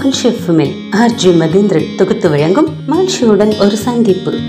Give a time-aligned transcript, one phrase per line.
[0.00, 4.40] மகிழ்ச்சி எஃப்எம்மில் ஆர்ஜி மகேந்திரன் தொகுத்து வழங்கும் மகிழ்ச்சியுடன் ஒரு சந்திப்பு.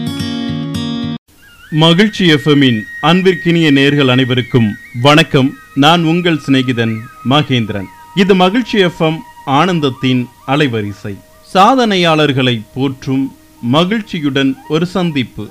[1.72, 5.54] மகிழ்ச்சி எஃப்எம்மின் அன்பிற்கினிய நேர்கள் அனைவருக்கும் வணக்கம்.
[5.74, 6.96] நான் உங்கள் சிநேகிதன்
[7.30, 7.86] மகேந்திரன்.
[8.16, 11.18] இது மகிழ்ச்சி எஃப்எம் ஆனந்தத்தின் அலைவரிசை.
[11.54, 13.32] சாதனையாளர்களை போற்றும்
[13.62, 15.48] மகிழ்ச்சியுடன் ஒரு சந்திப்பு.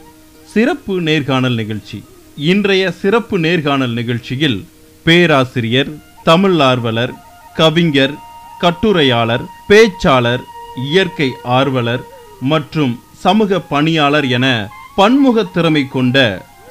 [0.52, 2.04] சிறப்பு நேர்காணல் நிகழ்ச்சி.
[2.36, 4.64] இன்றைய சிறப்பு நேர்காணல் நிகழ்ச்சியில்
[5.02, 5.88] பேராசிரியர்
[6.24, 7.12] தமிழ் ஆர்வலர்
[7.54, 8.14] கவிஞர்
[8.58, 10.42] கட்டுரையாளர் பேச்சாளர்
[10.84, 12.00] இயற்கை ஆர்வலர்
[12.40, 14.46] மற்றும் சமூக பணியாளர் என
[14.96, 16.16] பன்முக திறமை கொண்ட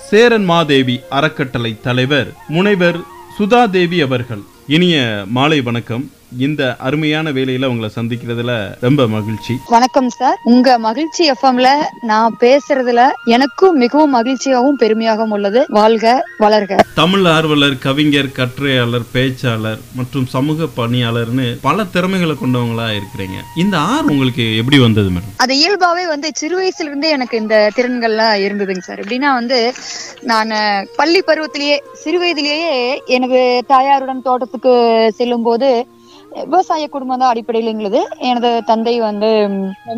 [0.09, 2.99] சேரன் மாதேவி அறக்கட்டளை தலைவர் முனைவர்
[3.37, 4.43] சுதாதேவி அவர்கள்.
[4.67, 6.11] இனிய மாலை வணக்கம்.
[6.37, 9.53] இந்த அருமையான வேலையில உங்களை சந்திக்கிறதுல ரொம்ப மகிழ்ச்சி.
[9.67, 10.37] வணக்கம் சார்.
[10.43, 11.67] உங்க மகிழ்ச்சி எஃப்எம்ல
[12.01, 15.65] நான் பேசுறதுல எனக்கும் மிகவும் மகிழ்ச்சியாகவும் பெருமையாகவும் உள்ளது.
[15.67, 16.79] வாழ்க வளர்க.
[16.95, 23.37] தமிழ் ஆர்வலர் கவிஞர் கட்டுரையாளர் பேச்சாளர் மற்றும் சமூக பணியாளர்னு பல திறமைகளை கொண்டவங்களா இருக்கிறீங்க.
[23.55, 25.33] இந்த ஆர்வம் உங்களுக்கு எப்படி வந்தது மேடம்?
[25.37, 28.99] அது இயல்பாவே வந்து சிறு வயசுல இருந்தே எனக்கு இந்த திறன்கள்லாம் இருந்ததுங்க சார்.
[28.99, 29.73] எப்படின்னா வந்து
[30.21, 30.49] நான்
[30.95, 35.87] பள்ளி பருவத்திலேயே சிறு வயதிலேயே எனது தாயாருடன் தோட்டத்துக்கு செல்லும் போது
[36.31, 37.99] விவசாய குடும்பம் தான் அடிப்படையில் எங்களுது.
[38.19, 39.29] எனது தந்தை வந்து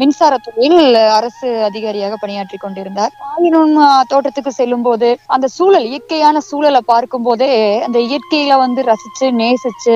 [0.02, 0.80] மின்சாரத்துறையில்
[1.18, 3.14] அரசு அதிகாரியாக பணியாற்றி கொண்டிருந்தார்.
[3.32, 3.76] ஆயினும்
[4.12, 7.50] தோட்டத்துக்கு செல்லும் போது அந்த சூழல் இயற்கையான சூழலை பார்க்கும் போதே
[7.88, 9.96] அந்த இயற்கையில வந்து ரசிச்சு நேசிச்சு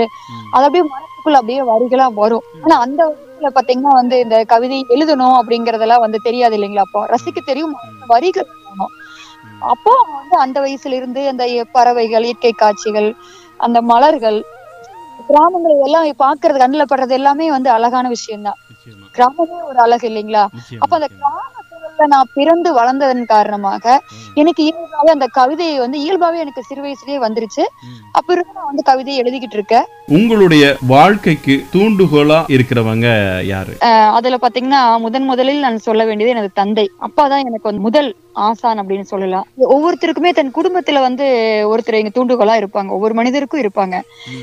[0.54, 2.46] அது அப்படியே மனசுக்குள்ள அப்படியே வரிகளா வரும்.
[2.64, 7.02] ஆனா அந்த வயசுல பாத்தீங்கன்னா வந்து இந்த கவிதை எழுதணும் அப்படிங்கறதெல்லாம் வந்து தெரியாது இல்லைங்களா அப்போ?
[7.06, 7.74] ரசிக்க தெரியும்.
[8.08, 8.50] வரிகள்.
[9.72, 13.10] அப்போ வந்து அந்த வயசுல இருந்து அந்த பறவைகள் இயற்கை காட்சிகள்
[13.60, 14.40] அந்த மலர்கள்
[15.30, 18.58] கிராமங்களை எல்லாம் பாக்குறது கண்ணுல படுறது எல்லாமே வந்து அழகான விஷயம்தான்.
[18.70, 19.06] நிச்சயமா.
[19.16, 20.44] கிராமமே ஒரு அழகு இல்லைங்களா?
[20.80, 21.08] அப்ப அந்த.
[21.08, 21.55] கிராம
[21.96, 24.02] சூழல்ல நான் பிறந்து வளர்ந்ததன் காரணமாக
[24.34, 27.64] எனக்கு இயல்பாவே அந்த கவிதையை வந்து இயல்பாவே எனக்கு சிறு வயசுலயே வந்துருச்சு.
[27.88, 28.02] ம்.
[28.12, 29.86] அப்ப இருந்து நான் வந்து கவிதையை எழுதிக்கிட்டு இருக்கேன்.
[30.08, 33.08] உங்களுடைய வாழ்க்கைக்கு தூண்டுகோலா இருக்கிறவங்க
[33.46, 33.74] யாரு?
[34.12, 36.86] அதுல பாத்தீங்கன்னா முதன் முதலில் நான் சொல்ல வேண்டியது எனது தந்தை.
[36.98, 39.46] அப்பா தான் எனக்கு வந்து முதல் ஆசான் அப்படின்னு சொல்லலாம்.
[39.74, 41.26] ஒவ்வொருத்தருக்குமே தன் குடும்பத்துல வந்து
[41.72, 42.88] ஒருத்தர் எங்க தூண்டுகோலா இருப்பாங்க.
[42.88, 43.96] ஒவ்வொரு மனிதருக்கும் இருப்பாங்க.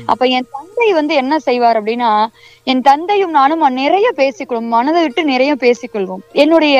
[0.05, 2.09] அப்ப என் தந்தை வந்து என்ன செய்வார் அப்படின்னா
[2.63, 4.71] என் தந்தையும் நானும் நிறைய பேசிக்கொள்வோம்.
[4.75, 6.23] மனதை விட்டு நிறைய பேசிக்கொள்வோம்.
[6.31, 6.75] என்னுடைய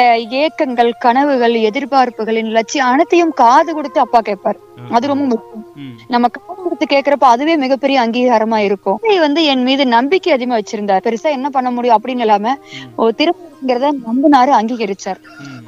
[0.64, 4.60] ஏக்கங்கள் கனவுகள் எதிர்பார்ப்புகளின் லட்சியம் அனைத்தையும் காது கொடுத்து அப்பா கேட்பார்.
[4.96, 5.66] அது ரொம்ப முக்கியம்.
[6.14, 9.00] நம்ம காது கொடுத்து கேக்குறப்ப அதுவே மிகப்பெரிய அங்கீகாரமா இருக்கும்.
[9.26, 11.04] வந்து என் மீது நம்பிக்கை அதிகமா வச்சிருந்தார்.
[11.08, 12.56] பெருசா என்ன பண்ண முடியும் அப்படின்னு இல்லாம
[13.04, 15.22] ஒரு திருமணங்கிறத நம்பினாரு அங்கீகரிச்சார்.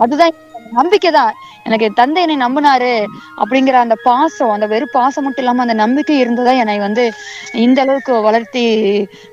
[0.04, 0.36] அதுதான்
[0.80, 1.34] நம்பிக்கை தான்.
[1.68, 2.94] எனக்கு என் தந்தை என்னை நம்பினாரு
[3.42, 7.04] அப்படிங்கிற அந்த பாசம் அந்த வெறும் பாசம் மட்டும் இல்லாம அந்த நம்பிக்கை இருந்ததா என்னை வந்து
[7.66, 8.64] இந்த அளவுக்கு வளர்த்தி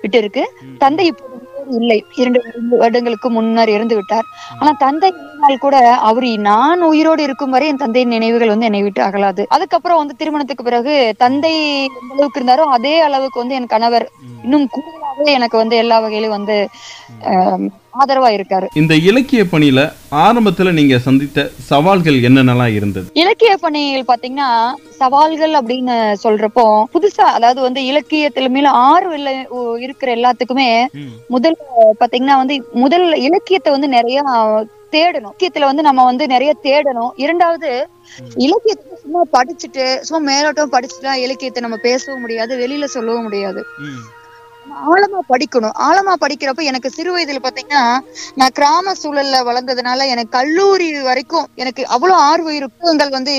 [0.03, 0.45] விட்டு இருக்கு.
[0.85, 2.05] தந்தை உயிரோடு இல்லை.
[2.15, 2.41] இரண்டு
[2.79, 4.27] வருடங்களுக்கு முன்னர் இறந்து விட்டார்.
[4.59, 9.03] ஆனா தந்தை இருந்தால் கூட அவர் நான் உயிரோடு இருக்கும் வரை என் தந்தையின் நினைவுகள் வந்து என்னை விட்டு
[9.03, 9.45] அகலாது.
[9.49, 14.09] அதுக்கப்புறம் வந்து திருமணத்துக்கு பிறகு தந்தை எந்த அளவுக்கு இருந்தாரோ அதே அளவுக்கு வந்து என் கணவர்.
[14.43, 14.69] இன்னும்
[15.37, 16.57] எனக்கு வந்து எல்லா வகையிலும் வந்து
[18.03, 18.67] ஆதரவா இருக்காரு.
[18.81, 19.81] இந்த இலக்கிய பணியில
[20.25, 23.07] ஆரம்பத்துல நீங்க சந்தித்த சவால்கள் என்னென்னலாம் இருந்தது?
[23.23, 24.49] இலக்கிய பணிகள் பாத்தீங்கன்னா
[25.01, 26.65] சவால்கள் அப்படின்னு சொல்றப்போ
[26.95, 29.33] புதுசா அதாவது வந்து இலக்கியத்துல மேல ஆர்வம் இல்ல
[29.87, 30.71] இருக்கிற எல்லாத்துக்குமே
[31.27, 31.59] முதல்
[32.03, 34.23] பாத்தீங்கன்னா வந்து முதல் இலக்கியத்தை வந்து நிறைய
[34.95, 35.35] தேடணும்.
[35.35, 37.13] இலக்கியத்துல வந்து நம்ம வந்து நிறைய தேடணும்.
[37.17, 37.71] இரண்டாவது
[38.47, 43.63] இலக்கியத்தை சும்மா படிச்சுட்டு சும்மா மேலோட்டம் படிச்சுட்டா இலக்கியத்தை நம்ம பேசவும் முடியாது வெளியில சொல்லவும் முடியாது.
[44.87, 45.75] ஆழமா படிக்கணும்.
[45.79, 47.83] ஆழமா படிக்கிறப்ப எனக்கு சிறு வயதுல பாத்தீங்கன்னா
[48.35, 53.35] நான் கிராம சூழல்ல வளர்ந்ததுனால எனக்கு கல்லூரி வரைக்கும் எனக்கு அவ்வளவு ஆர்வம் இருக்குங்கள் வந்து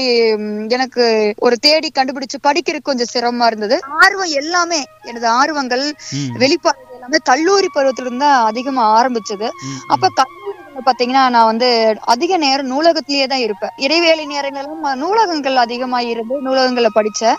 [0.69, 1.05] எனக்கு
[1.37, 3.77] ஒரு தேடி கண்டுபிடிச்சு படிக்கிறதுக்கு கொஞ்சம் சிரமமா இருந்தது.
[4.03, 5.85] ஆர்வம் எல்லாமே எனது ஆர்வங்கள்
[6.35, 9.47] வெளிப்பாடு எல்லாமே கல்லூரி பருவத்துல இருந்து அதிகமா ஆரம்பிச்சது.
[9.87, 10.09] அப்ப
[10.81, 11.67] பாத்தீங்கன்னா நான் வந்து
[12.13, 13.73] அதிக நேரம் நூலகத்திலேயே தான் இருப்பேன்.
[13.77, 17.37] இடைவேளை நேரங்களும் நூலகங்கள் அதிகமா இருந்து நூலகங்கள்ல படிச்சேன்.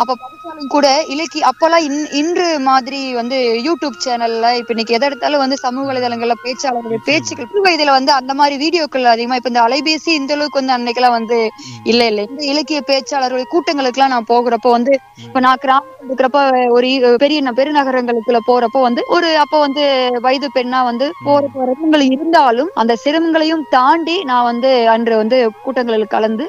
[0.00, 3.36] அப்ப படிச்சாலும் கூட இலக்கிய அப்பெல்லாம் இன் இன்று மாதிரி வந்து
[3.66, 4.28] யூடியூப் சேனல்ல
[4.60, 9.38] இப்ப இன்னைக்கு எதை எடுத்தாலும் வந்து சமூக வலைதளங்கள்ல பேச்சாளர்கள் பேச்சுக்கள் வயதுல வந்து அந்த மாதிரி வீடியோக்கள் அதிகமா
[9.38, 11.38] இப்ப இந்த அலைபேசி இந்த அளவுக்கு வந்து அன்னைக்கெல்லாம் வந்து
[11.84, 12.20] இல்ல இல்ல.
[12.30, 14.92] இந்த இலக்கிய பேச்சாளர்கள் கூட்டங்களுக்கு எல்லாம் நான் போகிறப்போ வந்து
[15.24, 16.40] இப்ப நான் கிராமத்துல இருக்கிறப்ப
[16.76, 19.84] ஒரு பெரிய பெருநகரங்களுக்குள்ள போறப்போ வந்து ஒரு அப்ப வந்து
[20.24, 26.46] வயது பெண்ணா வந்து போற சிரமங்கள் இருந்தாலும் அந்த சிரமங்களையும் தாண்டி நான் வந்து அன்று வந்து கூட்டங்களில் கலந்து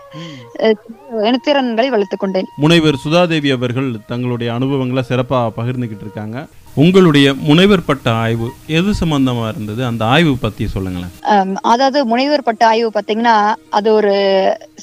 [1.48, 2.50] திறன்களை வளர்த்துக் கொண்டேன்.
[2.64, 6.46] முனைவர் சுதாதேவி அவர்கள் தங்களுடைய அனுபவங்களை சிறப்பா பகிர்ந்துகிட்டு இருக்காங்க.
[6.82, 8.48] உங்களுடைய முனைவர் பட்ட ஆய்வு
[8.78, 9.82] எது சம்பந்தமா இருந்தது?
[9.90, 11.58] அந்த ஆய்வு பத்தி சொல்லுங்களேன்.
[11.74, 13.36] அதாவது முனைவர் பட்ட ஆய்வு பாத்தீங்கன்னா
[13.78, 14.16] அது ஒரு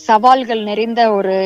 [0.07, 1.37] சவால்கள் நிறைந்த ஒரு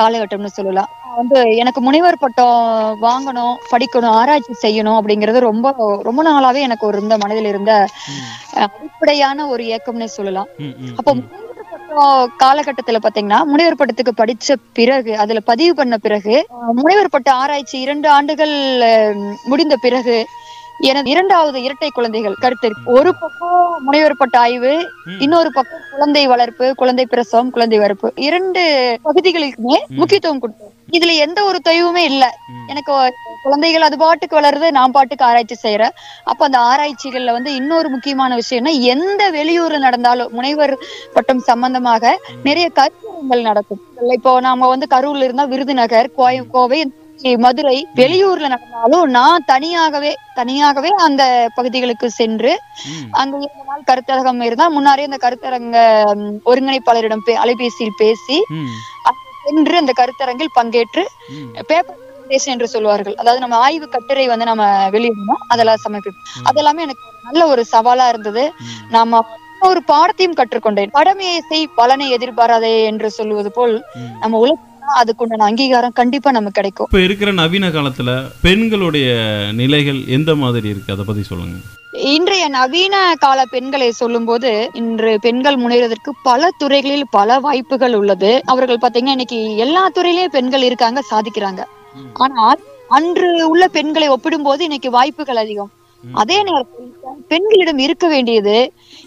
[0.00, 0.90] காலகட்டம்னு சொல்லலாம்.
[1.14, 2.58] வந்து எனக்கு முனைவர் பட்டம்
[3.02, 5.68] வாங்கணும் படிக்கணும் ஆராய்ச்சி செய்யணும் அப்படிங்கிறது ரொம்ப
[6.02, 7.72] ரொம்ப நாளாவே எனக்கு ஒரு இருந்த மனதில் இருந்த
[8.64, 10.48] அடிப்படையான ஒரு இயக்கம்னே சொல்லலாம்.
[10.96, 11.40] அப்போ முனைவர்
[11.72, 12.04] பட்டம்
[12.38, 16.36] காலகட்டத்துல பாத்தீங்கன்னா முனைவர் பட்டத்துக்கு படிச்ச பிறகு அதுல பதிவு பண்ண பிறகு
[16.78, 18.56] முனைவர் பட்ட ஆராய்ச்சி இரண்டு ஆண்டுகள்
[19.46, 20.16] முடிந்த பிறகு
[20.84, 23.52] எனது இரண்டாவது இரட்டை குழந்தைகள் கருத்து ஒரு பக்கம்
[23.84, 24.72] முனைவர்பட்ட ஆய்வு
[25.06, 25.20] ம்.
[25.20, 28.62] இன்னொரு பக்கம் குழந்தை வளர்ப்பு குழந்தை பிரசவம் குழந்தை வளர்ப்பு இரண்டு
[29.04, 29.78] பகுதிகளுக்குமே.
[29.96, 30.63] முக்கியத்துவம் கொடுத்தோம்
[30.94, 32.24] இதுல எந்த ஒரு தொய்வுமே இல்ல.
[32.68, 32.92] எனக்கு
[33.44, 35.94] குழந்தைகள் அது பாட்டுக்கு வளருது நான் பாட்டுக்கு ஆராய்ச்சி செய்யறேன்
[36.24, 40.74] அப்ப அந்த ஆராய்ச்சிகள்ல வந்து இன்னொரு முக்கியமான விஷயம்னா எந்த வெளியூர்ல நடந்தாலும் முனைவர்
[41.14, 43.82] பட்டம் சம்பந்தமாக நிறைய கருத்தரங்கள் நடக்கும்
[44.16, 46.80] இப்போ நாம வந்து கரூர்ல இருந்தா விருதுநகர் கோயம் கோவை
[47.38, 51.22] மதுரை வெளியூர்ல நடந்தாலும் நான் தனியாகவே தனியாகவே அந்த
[51.56, 52.52] பகுதிகளுக்கு சென்று.
[53.12, 55.76] அங்க இரண்டு நாள் கருத்தரங்கம் இருந்தா முன்னாடியே அந்த கருத்தரங்க
[56.44, 58.38] ஒருங்கிணைப்பாளரிடம் அலைபேசியில் பேசி.
[59.44, 61.04] சென்று அந்த கருத்தரங்கில் பங்கேற்று.
[61.70, 62.00] பேப்பர்
[62.52, 66.28] என்று சொல்வார்கள் அதாவது நம்ம ஆய்வு கட்டுரை வந்து நம்ம வெளியிடணும் அதெல்லாம் சமர்ப்பிப்போம்.
[66.50, 68.44] அதெல்லாமே எனக்கு நல்ல ஒரு சவாலா இருந்தது.
[68.94, 69.20] நாம
[69.68, 73.74] ஒரு பாடத்தையும் கற்றுக்கொண்டேன் படமையை செய் பலனை எதிர்பாராதே என்று சொல்லுவது போல்.
[74.22, 78.10] நம்ம உழைச்சா அதுக்குண்டான அங்கீகாரம் கண்டிப்பா நமக்கு கிடைக்கும் இப்ப இருக்கிற நவீன காலத்துல
[78.42, 79.08] பெண்களுடைய
[79.60, 81.56] நிலைகள் எந்த மாதிரி இருக்கு அதை பத்தி சொல்லுங்க
[81.94, 82.94] இன்றைய நவீன
[83.24, 84.50] கால பெண்களை சொல்லும்போது
[84.80, 91.02] இன்று பெண்கள் முன்னேறுவதற்கு பல துறைகளில் பல வாய்ப்புகள் உள்ளது அவர்கள் பாத்தீங்கன்னா இன்னைக்கு எல்லா துறையிலயும் பெண்கள் இருக்காங்க
[91.12, 91.62] சாதிக்கிறாங்க.
[92.24, 92.60] ஆனால்
[92.98, 95.72] அன்று உள்ள பெண்களை ஒப்பிடும்போது இன்னைக்கு வாய்ப்புகள் அதிகம்.
[96.04, 96.90] அதே நேரத்தில்
[97.28, 98.56] பெண்களிடம் இருக்க வேண்டியது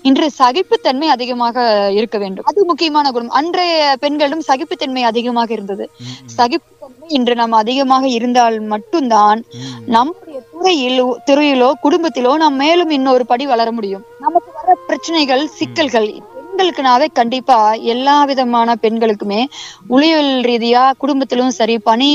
[0.02, 1.66] இன்று சகிப்புத்தன்மை அதிகமாக
[1.98, 5.86] இருக்க வேண்டும் அது முக்கியமான குணம் அன்றைய பெண்களிடம் சகிப்புத்தன்மை அதிகமாக இருந்தது.
[6.38, 9.42] சகிப்புத்தன்மை இன்று நாம் அதிகமாக இருந்தால் மட்டும்தான்.
[9.96, 14.02] நம்முடைய துறையில் துறையிலோ குடும்பத்திலோ நாம் மேலும் இன்னொரு படி வளர முடியும்.
[14.24, 17.58] நமக்கு வர பிரச்சனைகள் சிக்கல்கள் பெண்களுக்குனாவே கண்டிப்பா
[17.94, 19.40] எல்லா விதமான பெண்களுக்குமே
[19.94, 22.10] உளவியல் ரீதியா குடும்பத்திலும் சரி பணி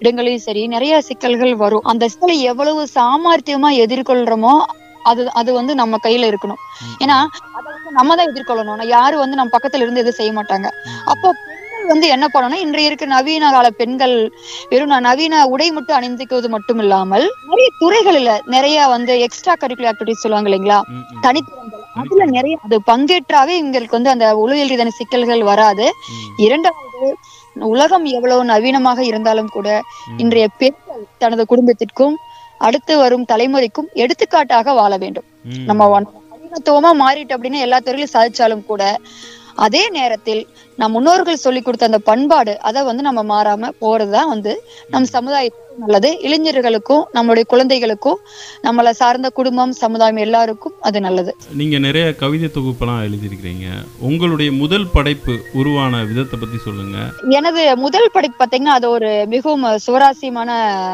[0.00, 1.86] இடங்களிலும் சரி நிறைய சிக்கல்கள் வரும்.
[1.92, 4.54] அந்த சிக்கலை எவ்வளவு சாமர்த்தியமா எதிர்கொள்றோமோ
[5.10, 6.62] அது அது வந்து நம்ம கையில இருக்கணும்.
[7.04, 7.18] ஏன்னா
[7.56, 8.86] அதை வந்து நம்ம தான் எதிர்கொள்ளணும்.
[8.96, 10.68] யாரும் வந்து நம்ம பக்கத்துல இருந்து எதுவும் செய்ய மாட்டாங்க.
[11.12, 11.28] அப்போ
[11.92, 14.14] வந்து என்ன பண்ணணும் இன்றைய இருக்க நவீன கால பெண்கள்
[14.70, 20.50] வெறும் நவீன உடை மட்டும் அணிந்துக்குவது மட்டும் இல்லாமல் நிறைய துறைகளில நிறைய வந்து எக்ஸ்ட்ரா கரிக்குலர் ஆக்டிவிட்டிஸ் சொல்லுவாங்க
[20.50, 20.78] இல்லைங்களா.
[21.26, 25.86] தனித்திறன்கள் அதுல நிறைய அது பங்கேற்றாவே எங்களுக்கு வந்து அந்த உளவியல் ரீதியான சிக்கல்கள் வராது.
[26.46, 27.10] இரண்டாவது
[27.72, 29.68] உலகம் எவ்வளவு நவீனமாக இருந்தாலும் கூட.
[30.22, 32.16] இன்றைய பெண்கள் தனது குடும்பத்திற்கும்
[32.66, 35.26] அடுத்து வரும் தலைமுறைக்கும் எடுத்துக்காட்டாக வாழ வேண்டும்.
[35.70, 38.82] நம்ம நவீனத்துவமா மாறிட்டு அப்படின்னு எல்லா துறையிலும் சாதிச்சாலும் கூட
[39.56, 45.06] அதே நேரத்தில் நம் முன்னோர்கள் சொல்லி கொடுத்த அந்த பண்பாடு அதை வந்து நம்ம மாறாம போறதுதான் வந்து நம்
[45.12, 46.18] சமுதாயத்துக்கு நல்லது.
[46.20, 48.18] இளைஞர்களுக்கும் நம்மளுடைய குழந்தைகளுக்கும்
[48.62, 51.36] நம்மளை சார்ந்த குடும்பம் சமுதாயம் எல்லாருக்கும் அது நல்லது.
[51.52, 53.66] நீங்க நிறைய கவிதை தொகுப்பெல்லாம் எழுதியிருக்கிறீங்க.
[54.00, 56.98] உங்களுடைய முதல் படைப்பு உருவான விதத்தை பத்தி சொல்லுங்க.
[57.28, 60.50] எனது முதல் படைப்பு பாத்தீங்கன்னா அது ஒரு மிகவும் சுவராசியமான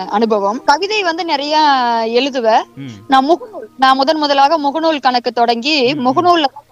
[0.09, 0.63] அனுபவம்.
[0.65, 1.59] கவிதை வந்து நிறைய
[2.07, 2.63] எழுதுவேன்.
[3.09, 6.07] நான் முகநூல் நான் முதன் முதலாக முகநூல் கணக்கு தொடங்கி ம்.
[6.07, 6.72] முகநூல்ல பாத்தீங்கன்னா,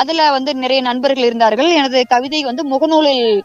[0.00, 3.40] அதுல வந்து நிறைய நண்பர்கள் இருந்தார்கள் எனது கவிதை வந்து முகநூலில்.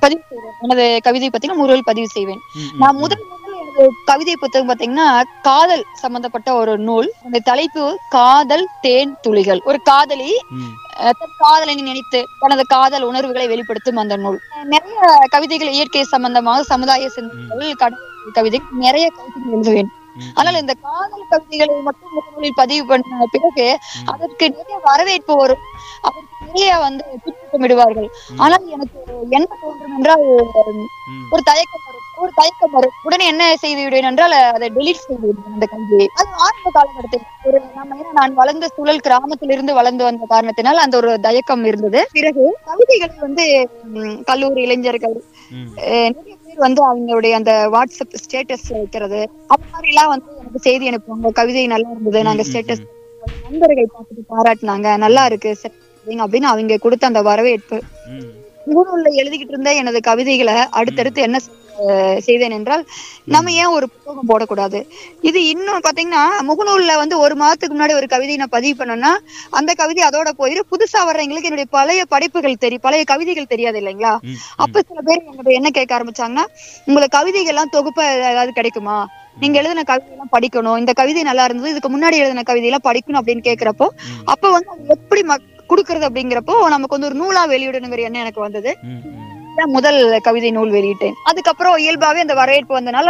[0.00, 2.40] பதிவு செய்வேன் எனது கவிதை பாத்தீங்கன்னா முகநூல் பதிவு செய்வேன்.
[2.78, 2.96] நான்.
[2.96, 3.24] முதல்
[3.58, 5.08] எனது கவிதை புத்தகம் பாத்தீங்கன்னா
[5.42, 10.30] காதல் சம்பந்தப்பட்ட ஒரு நூல் அந்த தலைப்பு காதல் தேன் துளிகள் ஒரு காதலி
[11.42, 14.98] காதலனை நினைத்து தனது காதல் உணர்வுகளை வெளிப்படுத்தும் அந்த நூல் நிறைய
[15.28, 17.96] கவிதைகள் இயற்கை சம்பந்தமாக சமுதாய சிந்தனைகள்
[18.32, 19.90] கவிதை நிறைய கவிதைகள் எழுதுவேன்.
[20.38, 23.68] ஆனால் இந்த காதல் கவிதைகளை மட்டும் முகநூலில் பதிவு பண்ண பிறகு.
[24.14, 25.64] அதற்கு நிறைய வரவேற்பு வரும்.
[26.08, 28.08] அதற்கு நிறைய வந்து திட்டமிடுவார்கள்.
[28.44, 28.98] ஆனால் எனக்கு
[29.38, 30.26] என்ன தோன்றும் என்றால்.
[31.34, 32.04] ஒரு தயக்கம் வரும்.
[32.22, 32.94] ஒரு தயக்கம் வரும்.
[33.06, 36.06] உடனே என்ன செய்து விடுவேன் என்றால் அதை டெலீட் செய்து விடுவேன் அந்த கல்வியை.
[36.20, 41.12] அது ஆரம்ப காலகட்டத்தில் ஒரு நம்ம ஏன்னா நான் வளர்ந்த சூழல் கிராமத்திலிருந்து வளர்ந்து வந்த காரணத்தினால் அந்த ஒரு
[41.26, 42.00] தயக்கம் இருந்தது.
[42.16, 43.44] பிறகு கவிதைகள் வந்து
[44.30, 45.16] கல்லூரி இளைஞர்கள்
[46.16, 49.20] நிறைய வந்து அவங்களுடைய அந்த வாட்ஸ்அப் ஸ்டேட்டஸ் வைக்கிறது.
[49.46, 51.30] அந்த மாதிரி எல்லாம் வந்து எனக்கு செய்தி அனுப்புவாங்க.
[51.30, 52.22] கவிதை நல்லா இருந்தது.
[52.22, 52.84] நாங்க ஸ்டேட்டஸ்
[53.42, 54.96] நண்பர்கள் பார்த்துட்டு பாராட்டினாங்க.
[54.96, 55.52] நல்லா இருக்கு.
[56.06, 57.78] அப்படின்னு அவங்க கொடுத்த அந்த வரவேற்பு.
[58.68, 61.38] முகநூல்ல எழுதிக்கிட்டு இருந்த எனது கவிதைகளை அடுத்தடுத்து என்ன
[62.26, 62.82] செய்தேன் என்றால்
[63.34, 64.78] நம்ம ஏன் ஒரு புத்தகம் போடக்கூடாது?
[65.28, 69.12] இது இன்னும் பாத்தீங்கன்னா முகநூல்ல வந்து ஒரு மாதத்துக்கு முன்னாடி ஒரு கவிதை நான் பதிவு பண்ணேன்னா
[69.58, 70.62] அந்த கவிதை அதோட போயிரு.
[70.72, 74.14] புதுசா வர்றவங்களுக்கு என்னுடைய பழைய படைப்புகள் தெரியும் பழைய கவிதைகள் தெரியாது இல்லைங்களா.
[74.64, 76.46] அப்ப சில பேர் என்கிட்ட என்ன கேட்க ஆரம்பிச்சாங்கன்னா
[76.88, 78.98] உங்களுக்கு கவிதைகள் எல்லாம் தொகுப்பா ஏதாவது கிடைக்குமா?
[79.42, 80.78] நீங்க எழுதின கவிதை எல்லாம் படிக்கணும்.
[80.82, 81.72] இந்த கவிதை நல்லா இருந்தது.
[81.74, 83.88] இதுக்கு முன்னாடி எழுதின கவிதை எல்லாம் படிக்கணும் அப்படின்னு கேக்குறப்போ.
[84.32, 85.22] அப்ப வந்து எப்படி
[85.72, 88.72] கொடுக்கறது அப்படிங்கிறப்போ நமக்கு வந்து ஒரு நூலா வெளியிடணுங்கிற எண்ணம் எனக்கு வந்தது.
[89.74, 91.16] முதல் கவிதை நூல் வெளியிட்டேன்.
[91.30, 93.08] அதுக்கப்புறம் இயல்பாவே அந்த வரவேற்பு வந்தனால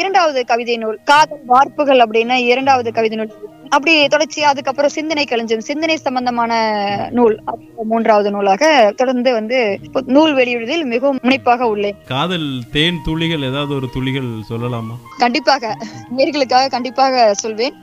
[0.00, 3.34] இரண்டாவது கவிதை நூல் காதல் வார்ப்புகள் அப்படின்னு இரண்டாவது கவிதை நூல்
[3.68, 6.52] அப்படி தொடர்ச்சி அதுக்கப்புறம் சிந்தனை களஞ்சியம் சிந்தனை சம்பந்தமான
[7.10, 7.42] நூல்
[7.84, 14.30] மூன்றாவது நூலாக தொடர்ந்து வந்து நூல் வெளியிடுவதில் மிகவும் முனைப்பாக உள்ளேன் காதல் தேன் துளிகள் ஏதாவது ஒரு துளிகள்
[14.50, 14.96] சொல்லலாமா?
[15.18, 15.76] கண்டிப்பாக.
[16.16, 17.74] நேர்களுக்காக கண்டிப்பாக சொல்வேன்.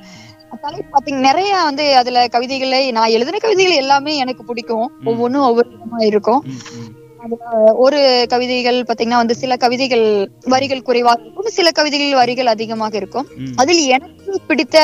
[1.05, 4.91] நிறைய வந்து அதுல கவிதைகளை நான் எழுதின கவிதைகள் எல்லாமே எனக்கு பிடிக்கும்.
[5.03, 6.43] ஒவ்வொன்றும் ஒவ்வொரு விதமா இருக்கும்.
[7.75, 13.27] ஒரு கவிதைகள் பாத்தீங்கன்னா வந்து சில கவிதைகள் வரிகள் குறைவாக இருக்கும் சில கவிதைகள் வரிகள் அதிகமாக இருக்கும்.
[13.55, 14.77] அதில் எனக்கு பிடித்த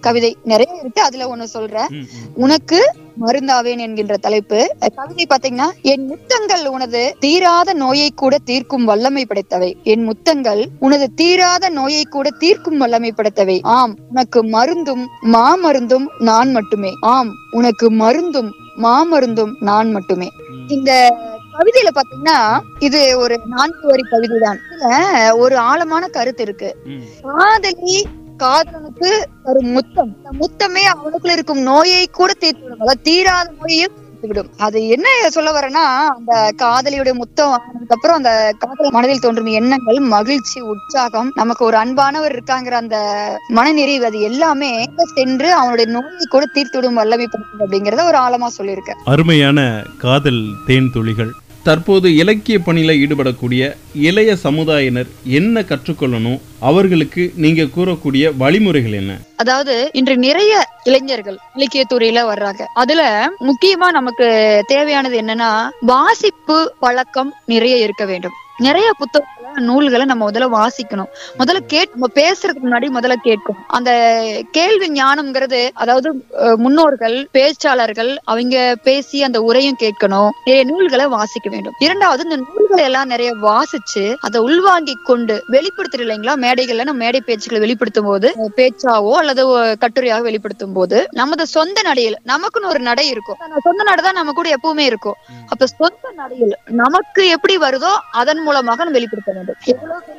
[0.00, 1.02] கவிதை நிறைய இருக்கு.
[1.02, 1.86] அதுல ஒண்ணு சொல்றேன்.
[2.34, 4.76] உனக்கு மருந்தாவேன் என்கின்ற தலைப்பு.
[4.94, 9.74] கவிதை பாத்தீங்கன்னா என் முத்தங்கள் உனது தீராத நோயை கூட தீர்க்கும் வல்லமை படைத்தவை.
[9.82, 13.58] என் முத்தங்கள் உனது தீராத நோயை கூட தீர்க்கும் வல்லமை படைத்தவை.
[13.62, 16.92] ஆம் உனக்கு மருந்தும் மாமருந்தும் நான் மட்டுமே.
[17.00, 18.50] ஆம் உனக்கு மருந்தும்
[18.82, 20.28] மாமருந்தும் நான் மட்டுமே.
[20.68, 20.92] இந்த
[21.56, 22.38] கவிதையில பாத்தீங்கன்னா
[22.88, 24.60] இது ஒரு நான்கு வரி கவிதை தான்.
[25.42, 26.70] ஒரு ஆழமான கருத்து இருக்கு.
[27.26, 27.98] காதலி
[28.42, 29.10] காதலனுக்கு
[29.50, 30.10] ஒரு முத்தம்.
[30.16, 32.82] அந்த முத்தமே அவனுக்குள்ள இருக்கும் நோயை கூட தீர்த்து விடும்.
[32.82, 33.94] அதாவது தீராத நோயையும்
[34.30, 34.50] விடும்.
[34.66, 35.82] அது என்ன சொல்ல வரேன்னா
[36.14, 36.32] அந்த
[36.62, 38.32] காதலியுடைய முத்தம் வாங்கினதுக்கு அப்புறம் அந்த
[38.62, 42.98] காதல் மனதில் தோன்றும் எண்ணங்கள் மகிழ்ச்சி உற்சாகம் நமக்கு ஒரு அன்பானவர் இருக்காங்கிற அந்த
[43.58, 44.72] மனநிறைவு அது எல்லாமே
[45.16, 47.28] சென்று அவனுடைய நோயை கூட தீர்த்து விடும் வல்லமை
[47.62, 49.02] அப்படிங்கறத ஒரு ஆழமா சொல்லியிருக்கேன்.
[49.14, 49.68] அருமையான
[50.04, 51.32] காதல் தேன் துளிகள்.
[51.66, 53.62] தற்போது இலக்கிய பணியில ஈடுபடக்கூடிய
[54.08, 56.40] இளைய சமுதாயினர் என்ன கற்றுக்கொள்ளணும்?
[56.60, 59.12] அவர்களுக்கு நீங்க கூறக்கூடிய வழிமுறைகள் என்ன?
[59.36, 60.52] அதாவது இன்று நிறைய
[60.84, 62.62] இளைஞர்கள் இலக்கிய துறையில வர்றாங்க.
[62.74, 63.02] அதுல
[63.40, 64.28] முக்கியமா நமக்கு
[64.66, 68.36] தேவையானது என்னன்னா வாசிப்பு பழக்கம் நிறைய இருக்க வேண்டும்.
[68.58, 69.35] நிறைய புத்தகம்
[69.68, 71.10] நூல்களை நம்ம முதல்ல வாசிக்கணும்.
[71.40, 73.62] முதல்ல கேட் நம்ம பேசுறதுக்கு முன்னாடி முதல்ல கேட்கணும்.
[73.76, 73.90] அந்த
[74.56, 76.08] கேள்வி ஞானம்ங்கிறது அதாவது
[76.64, 78.56] முன்னோர்கள் பேச்சாளர்கள் அவங்க
[78.88, 80.30] பேசி அந்த உரையும் கேட்கணும்.
[80.46, 81.76] நிறைய நூல்களை வாசிக்க வேண்டும்.
[81.86, 86.36] இரண்டாவது இந்த நூல்களை எல்லாம் நிறைய வாசிச்சு அதை உள்வாங்கி கொண்டு வெளிப்படுத்துற இல்லைங்களா?
[86.44, 89.42] மேடைகள்ல நம்ம மேடை பேச்சுக்களை வெளிப்படுத்தும் போது பேச்சாவோ அல்லது
[89.84, 93.38] கட்டுரையாக வெளிப்படுத்தும் போது நமது சொந்த நடையில் நமக்குன்னு ஒரு நடை இருக்கும்.
[93.66, 95.16] சொந்த நடை தான் நம்ம கூட எப்பவுமே இருக்கும்.
[95.52, 99.60] அப்ப சொந்த நடையில் நமக்கு எப்படி வருதோ அதன் மூலமாக நம்ம வெளிப்படுத்த வேண்டும்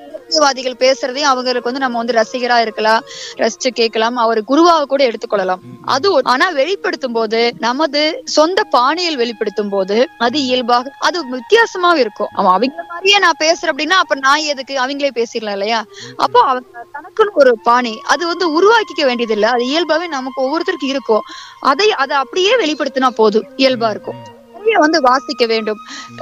[0.07, 3.01] இலக்கியவாதிகள் பேசுறதையும் அவங்களுக்கு வந்து நம்ம வந்து ரசிகரா இருக்கலாம்
[3.37, 4.15] ரசிச்சு கேட்கலாம்.
[4.15, 5.61] அவர் குருவாக கூட எடுத்துக்கொள்ளலாம்.
[5.85, 8.01] அது ஆனா வெளிப்படுத்தும் போது நமது
[8.35, 12.31] சொந்த பாணியில் வெளிப்படுத்தும் போது அது இயல்பாக அது வித்தியாசமாவும் இருக்கும்.
[12.33, 14.75] அவன் அவங்க மாதிரியே நான் பேசுறேன் அப்படின்னா அப்ப நான் எதுக்கு?
[14.77, 15.79] அவங்களே பேசிடலாம் இல்லையா?
[16.17, 21.25] அப்போ அவங்க தனக்குன்னு ஒரு பாணி அது வந்து உருவாக்கிக்க வேண்டியது இல்ல அது இயல்பாவே நமக்கு ஒவ்வொருத்தருக்கும் இருக்கும்.
[21.63, 23.47] அதை அதை அப்படியே வெளிப்படுத்தினா போதும்.
[23.57, 24.19] இயல்பா இருக்கும்.
[24.67, 25.79] நிறைய வந்து வாசிக்க வேண்டும்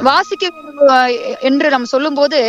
[0.08, 0.82] வாசிக்க வேண்டும்
[1.50, 2.40] என்று நம்ம சொல்லும் போது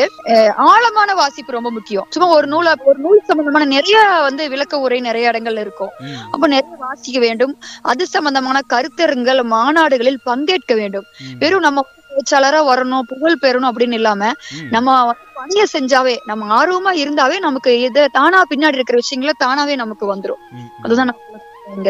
[0.70, 3.98] ஆழமான வாசிப்பு ரொம்ப முக்கியம் சும்மா ஒரு நூலை ஒரு நூல் சம்பந்தமான நிறைய
[4.28, 5.92] வந்து விளக்க உரை நிறைய இடங்கள்ல இருக்கும்.
[6.34, 7.54] அப்ப நிறைய வாசிக்க வேண்டும்
[7.92, 11.06] அது சம்பந்தமான கருத்தரங்கள் மாநாடுகளில் பங்கேற்க வேண்டும்.
[11.42, 14.30] வெறும் நம்ம பேச்சாளரா வரணும் புகழ் பெறணும் அப்படின்னு இல்லாம.
[14.74, 20.04] நம்ம வந்து பணிய செஞ்சாவே நம்ம ஆர்வமா இருந்தாவே நமக்கு இது தானா பின்னாடி இருக்கிற விஷயங்கள தானாவே நமக்கு
[20.12, 20.42] வந்துரும்.
[20.84, 21.12] அதுதான்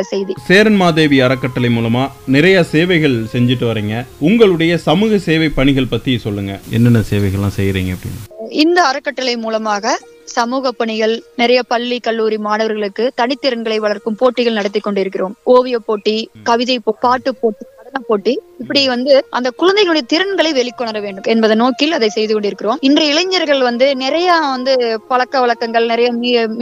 [0.00, 0.34] செய்தி.
[0.46, 4.06] சேரன் மாதேவி அறக்கட்டளை மூலமா நிறைய சேவைகள் செஞ்சுட்டு வரீங்க.
[4.18, 6.60] உங்களுடைய சமூக சேவை பணிகள் பத்தி சொல்லுங்க.
[6.70, 8.50] என்னென்ன சேவைகள்லாம் செய்யறீங்க அப்படின்னு?
[8.50, 15.36] இந்த அறக்கட்டளை மூலமாக சமூக பணிகள் நிறைய பள்ளி கல்லூரி மாணவர்களுக்கு தனித்திறன்களை வளர்க்கும் போட்டிகள் நடத்தி கொண்டிருக்கிறோம்.
[15.42, 17.64] ஓவிய போட்டி கவிதை பாட்டு போட்டி
[17.96, 22.78] நடன போட்டி இப்படி வந்து அந்த குழந்தைகளுடைய திறன்களை வெளிக்கொணர வேண்டும் என்பதை நோக்கில் அதை செய்து கொண்டிருக்கிறோம்.
[22.88, 24.72] இன்றைய இளைஞர்கள் வந்து நிறைய வந்து
[25.10, 26.08] பழக்க வழக்கங்கள் நிறைய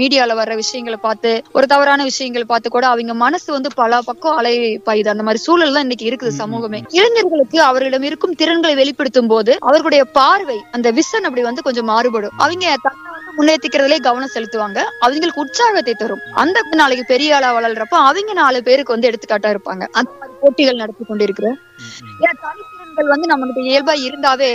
[0.00, 4.54] மீடியால வர்ற விஷயங்களை பார்த்து ஒரு தவறான விஷயங்கள் பார்த்து கூட அவங்க மனசு வந்து பல பக்கம் அலை
[4.88, 5.12] பாயுது.
[5.14, 6.80] அந்த மாதிரி சூழல் தான் இன்னைக்கு இருக்குது சமூகமே.
[6.98, 12.36] இளைஞர்களுக்கு அவர்களிடம் இருக்கும் திறன்களை வெளிப்படுத்தும் போது அவர்களுடைய பார்வை அந்த விஷன் அப்படி வந்து கொஞ்சம் மாறுபடும்.
[12.44, 12.92] அவங்க
[13.38, 14.80] முன்னேற்றிக்கிறதுலே கவனம் செலுத்துவாங்க.
[15.04, 16.20] அவங்களுக்கு உற்சாகத்தை தரும்.
[16.42, 19.84] அந்த நாளைக்கு பெரிய ஆளா வளர்றப்ப அவங்க நாலு பேருக்கு வந்து எடுத்துக்காட்டா இருப்பாங்க.
[19.98, 21.58] அந்த போட்டிகள் நடத்தி கொண்டிருக்கிறோம்.
[22.22, 24.50] ஏன்னா தனித்திறன்கள் வந்து நம்மளுக்கு இயல்பா இருந்தாவே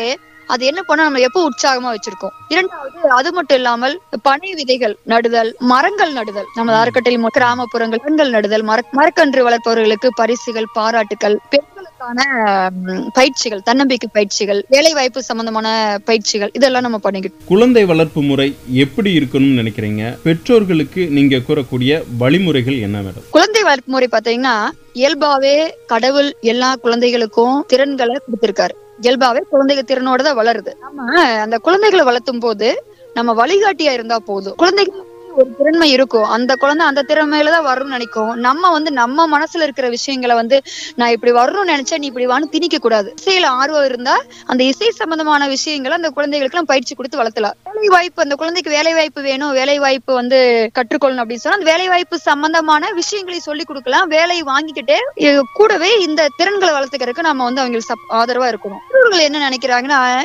[0.49, 2.31] அது என்ன பண்ண நம்ம எப்போ உற்சாகமா வச்சிருக்கோம்?
[2.53, 8.81] இரண்டாவது அது மட்டும் இல்லாமல் பனை விதைகள் நடுதல் மரங்கள் நடுதல் நம்ம அறக்கட்டளை கிராமப்புறங்கள் மரங்கள் நடுதல் மர
[8.99, 15.67] மரக்கன்று வளர்ப்பவர்களுக்கு பரிசுகள் பாராட்டுகள் பெண்களுக்கான ம், பயிற்சிகள் தன்னம்பிக்கை பயிற்சிகள் வேலை வாய்ப்பு சம்பந்தமான
[16.05, 20.17] பயிற்சிகள் இதெல்லாம் நம்ம பண்ணிக்கிட்டு குழந்தை வளர்ப்பு முறை எப்படி இருக்கணும்னு நினைக்கிறீங்க?
[20.23, 23.25] பெற்றோர்களுக்கு நீங்க கூறக்கூடிய வழிமுறைகள் என்ன மேடம்?
[23.29, 24.55] குழந்தை வளர்ப்பு முறை பாத்தீங்கன்னா
[24.93, 28.73] இயல்பாவே கடவுள் எல்லா குழந்தைகளுக்கும் திறன்களை கொடுத்திருக்காரு.
[29.01, 30.71] இயல்பாவே குழந்தைகள் திறனோட தான் வளருது.
[30.79, 31.03] நம்ம
[31.41, 32.69] அந்த குழந்தைகளை வளர்த்தும் போது
[33.15, 34.55] நம்ம வழிகாட்டியா இருந்தா போதும்.
[34.55, 35.08] குழந்தைகளுக்கு
[35.39, 36.23] ஒரு திறமை இருக்கும்.
[36.23, 38.39] அந்த குழந்தை அந்த திறமையில தான் வரணும்னு நினைக்கும்.
[38.39, 40.61] நம்ம வந்து நம்ம மனசுல இருக்கிற விஷயங்களை வந்து
[40.95, 45.47] நான் இப்படி வரணும்னு நினைச்சேன் நீ இப்படி வான்னு திணிக்க கூடாது இசையில ஆர்வம் இருந்தா அந்த இசை சம்பந்தமான
[45.47, 47.57] விஷயங்களை அந்த குழந்தைகளுக்கு நம்ம பயிற்சி கொடுத்து வளர்த்தலாம்.
[47.63, 51.87] வேலை வாய்ப்பு அந்த குழந்தைக்கு வேலை வாய்ப்பு வேணும் வேலை வாய்ப்பு வந்து கற்றுக்கொள்ளணும் அப்படின்னு சொன்னா அந்த வேலை
[51.87, 54.07] வாய்ப்பு சம்பந்தமான விஷயங்களை சொல்லி கொடுக்கலாம்.
[54.07, 59.19] வேலையை வாங்கிக்கிட்டே கூடவே இந்த திறன்களை வளர்த்துக்கிறதுக்கு நம்ம வந்து அவங்களுக்கு சப்- ஆதரவா இருக்கணும்.
[59.19, 60.23] என்ன நினைக்கிறாங்கன்னா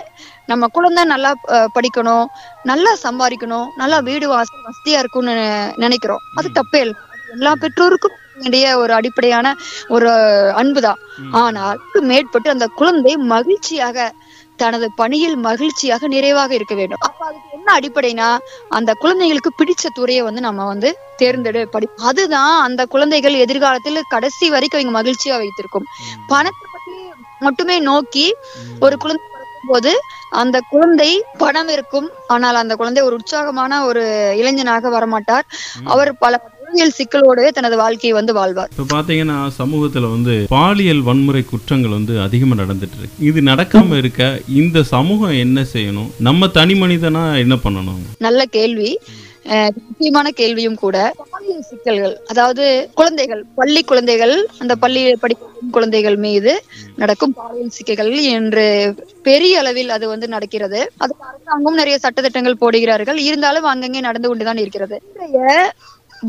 [0.51, 1.31] நம்ம குழந்தை நல்லா
[1.77, 2.27] படிக்கணும்
[2.71, 5.35] நல்லா சம்பாதிக்கணும் நல்லா வீடு வாசல் வசதியா இருக்கும்னு
[5.85, 6.23] நினைக்கிறோம்.
[6.39, 6.97] அது தப்பே இல்லை.
[7.37, 9.47] எல்லா பெற்றோருக்கும் வேண்டிய ஒரு அடிப்படையான
[9.95, 10.11] ஒரு
[10.61, 11.01] அன்புதான்.
[11.43, 14.07] ஆனால் மேற்பட்டு அந்த குழந்தை மகிழ்ச்சியாக
[14.63, 17.01] தனது பணியில் மகிழ்ச்சியாக நிறைவாக இருக்க வேண்டும்.
[17.07, 18.29] அப்ப அதுக்கு என்ன அடிப்படைனா
[18.77, 24.81] அந்த குழந்தைகளுக்கு பிடிச்ச துறையை வந்து நம்ம வந்து தேர்ந்தெடு படி அதுதான் அந்த குழந்தைகள் எதிர்காலத்தில் கடைசி வரைக்கும்
[24.81, 25.89] அவங்க மகிழ்ச்சியா வைத்திருக்கும்.
[26.33, 26.95] பணத்தை பத்தி
[27.47, 28.27] மட்டுமே நோக்கி
[28.87, 29.27] ஒரு குழந்தை
[29.71, 29.93] போது
[30.43, 31.11] அந்த குழந்தை
[31.43, 32.09] பணம் இருக்கும்.
[32.35, 34.05] ஆனால் அந்த குழந்தை ஒரு உற்சாகமான ஒரு
[34.41, 35.47] இளைஞனாக வரமாட்டார்.
[35.95, 38.71] அவர் பல உளவியல் சிக்கலோடவே தனது வாழ்க்கையை வந்து வாழ்வார்.
[38.75, 43.27] இப்போ பார்த்தீங்கன்னா சமூகத்தில் வந்து பாலியல் வன்முறை குற்றங்கள் வந்து அதிகமாக நடந்துட்டு இருக்கு.
[43.31, 44.23] இது நடக்காம இருக்க
[44.63, 46.11] இந்த சமூகம் என்ன செய்யணும்?
[46.29, 48.03] நம்ம தனி மனிதனா என்ன பண்ணணும்?
[48.29, 48.91] நல்ல கேள்வி.
[49.47, 50.97] முக்கியமான கேள்வியும் கூட.
[51.33, 56.53] பாலியல் சிக்கல்கள் அதாவது குழந்தைகள் பள்ளி குழந்தைகள் அந்த பள்ளியில் படிக்கும் குழந்தைகள் மீது
[56.97, 58.67] நடக்கும் பாலியல் சிக்கல்கள் என்று
[59.23, 60.81] பெரிய அளவில் அது வந்து நடக்கிறது.
[60.97, 63.21] அதுக்கு அரசாங்கம் நிறைய சட்டத்திட்டங்கள் போடுகிறார்கள்.
[63.29, 64.99] இருந்தாலும் அங்கங்கே நடந்து கொண்டுதான் இருக்கிறது.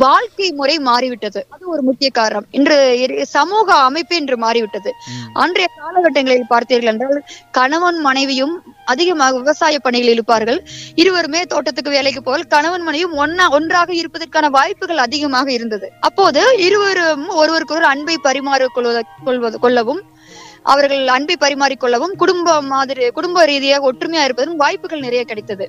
[0.04, 1.42] வாழ்க்கை முறை மாறிவிட்டது.
[1.54, 2.48] அது ஒரு முக்கிய காரணம்.
[2.58, 2.78] இன்று
[3.36, 4.92] சமூக அமைப்பு இன்று மாறிவிட்டது.
[5.44, 7.20] அன்றைய காலகட்டங்களில் பார்த்தீர்கள் என்றால்
[7.58, 8.56] கணவன் மனைவியும்
[8.94, 10.60] அதிகமாக விவசாய பணியில் இருப்பார்கள்.
[11.04, 15.90] இருவருமே தோட்டத்துக்கு வேலைக்கு போகல் கணவன் மனைவியும் ஒன்னா ஒன்றாக இருப்பதற்கான வாய்ப்புகள் அதிகமாக இருந்தது.
[16.00, 20.04] அப்போது இருவரும் ஒருவருக்கு ஒரு அன்பை பரிமாறிக் கொள்வத கொள்ளவும்
[20.74, 25.66] அவர்கள் அன்பை பரிமாறிக்கொள்ளவும் குடும்ப மாதிரி குடும்ப ரீதியாக ஒற்றுமையா இருப்பதற்கு வாய்ப்புகள் நிறைய கிடைத்தது.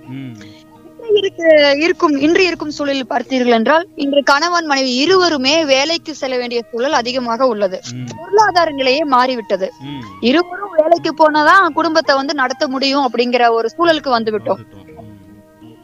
[1.14, 6.92] இருக்க- இருக்கும் இன்று இருக்கும் சூழலில் பார்த்தீர்கள் என்றால் இன்று கணவன் மனைவி இருவருமே வேலைக்கு செல்ல வேண்டிய சூழல்
[6.92, 7.80] அதிகமாக உள்ளது.
[8.16, 9.72] பொருளாதார நிலையே மாறிவிட்டது.
[10.20, 14.58] இருவரும் வேலைக்கு போனாதான் குடும்பத்தை வந்து நடத்த முடியும் அப்படிங்கிற ஒரு சூழலுக்கு வந்து விட்டோம்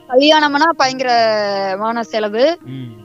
[0.09, 2.59] கல்யாணம்னா பயங்கரமான செலவு.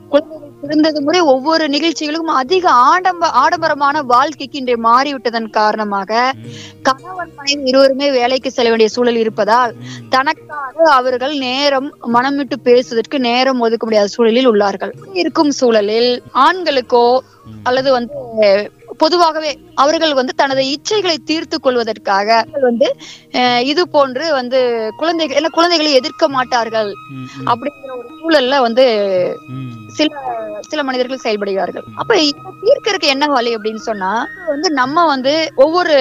[0.10, 6.34] குழந்தைகள் பிறந்தது முறை ஒவ்வொரு நிகழ்ச்சிகளுக்கும் அதிக ஆடம்ப ஆடம்பரமான வாழ்க்கைக்கு இன்றைய மாறிவிட்டதன் காரணமாக
[6.82, 9.76] கணவன் மனைவி இருவருமே வேலைக்கு செல்ல வேண்டிய சூழல் இருப்பதால்
[10.10, 14.94] தனக்காக அவர்கள் நேரம் மனம் விட்டு பேசுவதற்கு நேரம் ஒதுக்க முடியாத சூழலில் உள்ளார்கள்.
[15.14, 17.08] இருக்கும் சூழலில் ஆண்களுக்கோ
[17.64, 18.18] அல்லது வந்து
[19.04, 19.52] பொதுவாகவே
[19.84, 22.30] அவர்கள் வந்து தனது இச்சைகளை தீர்த்து கொள்வதற்காக
[22.68, 22.88] வந்து
[23.72, 24.60] இது போன்று வந்து
[25.00, 26.92] குழந்தைகள் என்ன குழந்தைகளை எதிர்க்க மாட்டார்கள்
[27.52, 28.86] அப்படிங்கிற ஒரு சூழல்ல வந்து
[29.98, 30.10] சில
[30.70, 31.86] சில மனிதர்கள் செயல்படுகிறார்கள்.
[32.02, 32.16] அப்ப
[32.64, 34.12] தீர்க்கறதுக்கு என்ன வழி அப்படின்னு சொன்னா
[34.52, 35.34] வந்து நம்ம வந்து
[35.66, 35.96] ஒவ்வொரு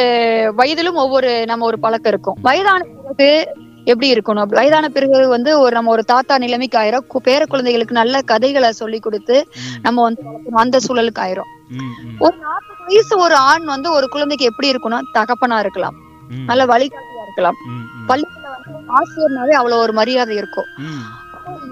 [0.60, 2.38] வயதிலும் ஒவ்வொரு நம்ம ஒரு பழக்கம் இருக்கும்.
[2.48, 2.80] வயதான
[3.20, 3.30] பிறகு
[3.90, 4.42] எப்படி இருக்கணும்?
[4.42, 7.06] அப்படி வயதான பிறகு வந்து ஒரு நம்ம ஒரு தாத்தா நிலைமைக்கு ஆயிரும்.
[7.28, 9.36] பேர குழந்தைகளுக்கு நல்ல கதைகளை சொல்லி கொடுத்து
[9.86, 10.22] நம்ம வந்து.
[10.62, 11.50] அந்த சூழலுக்கு ஆயிரும்.
[12.24, 15.06] ஒரு நாற்பது வயசு ஒரு ஆண் வந்து ஒரு குழந்தைக்கு எப்படி இருக்கணும்?
[15.18, 15.96] தகப்பனா இருக்கலாம்.
[16.50, 17.58] நல்ல வழிகாட்டியா இருக்கலாம்.
[18.08, 20.70] பள்ளியில வந்து ஆசிரியர்னாவே அவ்வளவு ஒரு மரியாதை இருக்கும்.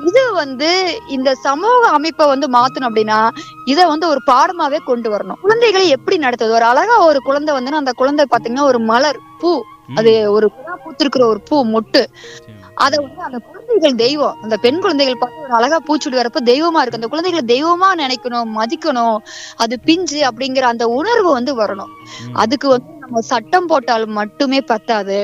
[0.08, 0.68] இது வந்து
[1.14, 3.18] இந்த சமூக அமைப்பை வந்து மாத்தணும் அப்படின்னா
[3.72, 5.40] இத வந்து ஒரு பாடமாவே கொண்டு வரணும்.
[5.44, 6.56] குழந்தைகளை எப்படி நடத்துவது?
[6.58, 9.52] ஒரு அழகா ஒரு குழந்தை வந்து அந்த குழந்தை பாத்தீங்கன்னா ஒரு மலர் பூ.
[9.88, 12.02] அது ஒரு புறா பூத்திருக்கிற ஒரு பூ மொட்டு.
[12.74, 17.00] அத வந்து அந்த குழந்தைகள் தெய்வம் அந்த பெண் குழந்தைகள் பார்த்து ஒரு அழகா பூச்சுடி வரப்ப தெய்வமா இருக்கு.
[17.00, 19.18] அந்த குழந்தைகளை தெய்வமா நினைக்கணும் மதிக்கணும்
[19.56, 21.92] அது பிஞ்சு அப்படிங்கிற அந்த உணர்வு வந்து வரணும்.
[22.32, 25.18] அதுக்கு வந்து நம்ம சட்டம் போட்டால் மட்டுமே பத்தாது.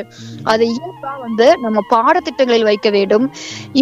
[0.53, 3.27] அது இயல்பா வந்து நம்ம பாடத்திட்டங்களில் வைக்க வேண்டும்.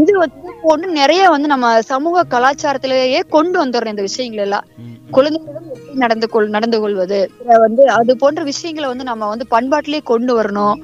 [0.00, 4.68] இது வந்து போன்று நிறைய வந்து நம்ம சமூக கலாச்சாரத்திலேயே கொண்டு வந்துடுறோம் இந்த விஷயங்கள் எல்லாம்.
[5.16, 7.18] குழந்தைகளும் எப்படி நடந்து கொள் நடந்து கொள்வது?
[7.64, 10.80] வந்து அது போன்ற விஷயங்களை வந்து நம்ம வந்து பண்பாட்டிலே கொண்டு வரணும்.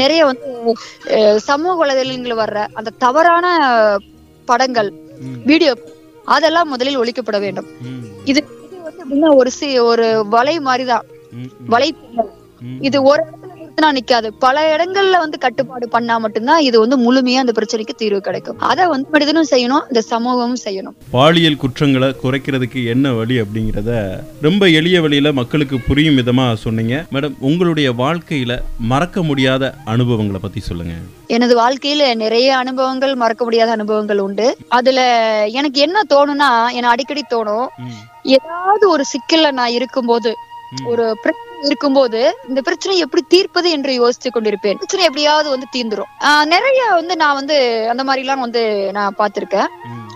[0.00, 0.74] நிறைய வந்து
[1.48, 3.46] சமூக வலைதளங்களில் வர்ற அந்த தவறான
[4.48, 4.90] படங்கள்
[5.50, 5.72] வீடியோ
[6.36, 7.68] அதெல்லாம் முதலில் ஒழிக்கப்பட வேண்டும்.
[8.30, 11.04] இது இது வந்து எப்படின்னா ஒரு சி ஒரு வலை மாதிரிதான்.
[11.72, 11.88] வலை
[12.88, 14.28] இது ஒரு இடத்துல நிறுத்தினா நிக்காது.
[14.44, 18.58] பல இடங்கள்ல வந்து கட்டுப்பாடு பண்ணா மட்டும்தான் இது வந்து முழுமையா அந்த பிரச்சனைக்கு தீர்வு கிடைக்கும்.
[18.70, 20.94] அதை வந்து மனிதனும் செய்யணும் இந்த சமூகமும் செய்யணும்.
[21.16, 23.90] பாலியல் குற்றங்களை குறைக்கிறதுக்கு என்ன வழி அப்படிங்கிறத
[24.46, 26.94] ரொம்ப எளிய வழியில மக்களுக்கு புரியும் விதமா சொன்னீங்க.
[27.16, 28.54] மேடம் உங்களுடைய வாழ்க்கையில
[28.92, 30.96] மறக்க முடியாத அனுபவங்களை பத்தி சொல்லுங்க.
[31.36, 34.48] எனது வாழ்க்கையில நிறைய அனுபவங்கள் மறக்க முடியாத அனுபவங்கள் உண்டு.
[34.78, 35.00] அதுல
[35.60, 37.68] எனக்கு என்ன தோணும்னா எனக்கு அடிக்கடி தோணும்.
[38.38, 40.32] ஏதாவது ஒரு சிக்கல்ல நான் இருக்கும்போது
[40.90, 44.78] ஒரு பிரச்சனை இருக்கும்போது இந்த பிரச்சனை எப்படி தீர்ப்பது என்று யோசித்து கொண்டிருப்பேன்.
[44.80, 46.10] பிரச்சனை எப்படியாவது வந்து தீர்ந்துரும்.
[46.54, 47.56] நிறைய வந்து நான் வந்து
[47.92, 48.62] அந்த மாதிரி எல்லாம் வந்து
[48.98, 49.70] நான் பார்த்திருக்கேன்.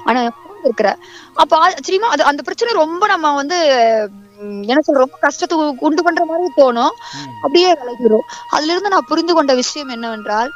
[0.08, 0.20] ஆனா
[0.66, 0.98] இருக்கிறேன்
[1.42, 3.58] அப்ப ஆச்சரியமா அது அந்த பிரச்சனை ரொம்ப நம்ம வந்து
[4.70, 5.54] என்ன சொல்ற ரொம்ப கஷ்டத்தை
[5.86, 6.94] உண்டு பண்ற மாதிரி தோணும்.
[7.44, 8.26] அப்படியே விலகிரும்.
[8.54, 10.50] அதுல இருந்து நான் புரிந்து கொண்ட விஷயம் என்னவென்றால்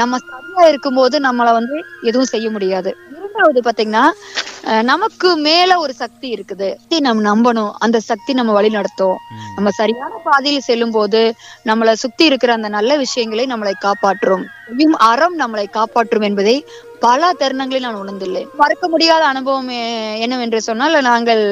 [0.00, 1.76] நம்ம சரியா இருக்கும்போது நம்மள வந்து
[2.10, 2.92] எதுவும் செய்ய முடியாது.
[3.38, 4.04] இரண்டாவது பாத்தீங்கன்னா
[4.90, 6.68] நமக்கு மேல ஒரு சக்தி இருக்குது.
[7.06, 7.72] நம்ம நம்பணும்.
[7.84, 9.16] அந்த சக்தி நம்ம வழி நடத்தும்.
[9.56, 11.20] நம்ம சரியான பாதையில் செல்லும் போது
[11.68, 14.44] நம்மளை சுத்தி இருக்கிற அந்த நல்ல விஷயங்களை நம்மளை காப்பாற்றும்.
[15.10, 16.56] அறம் நம்மளை காப்பாற்றும் என்பதை
[17.06, 18.48] பல தருணங்களில் நான் உணர்ந்துள்ளேன்.
[18.62, 19.70] மறக்க முடியாத அனுபவம்
[20.24, 21.44] என்னவென்று சொன்னால் நாங்கள்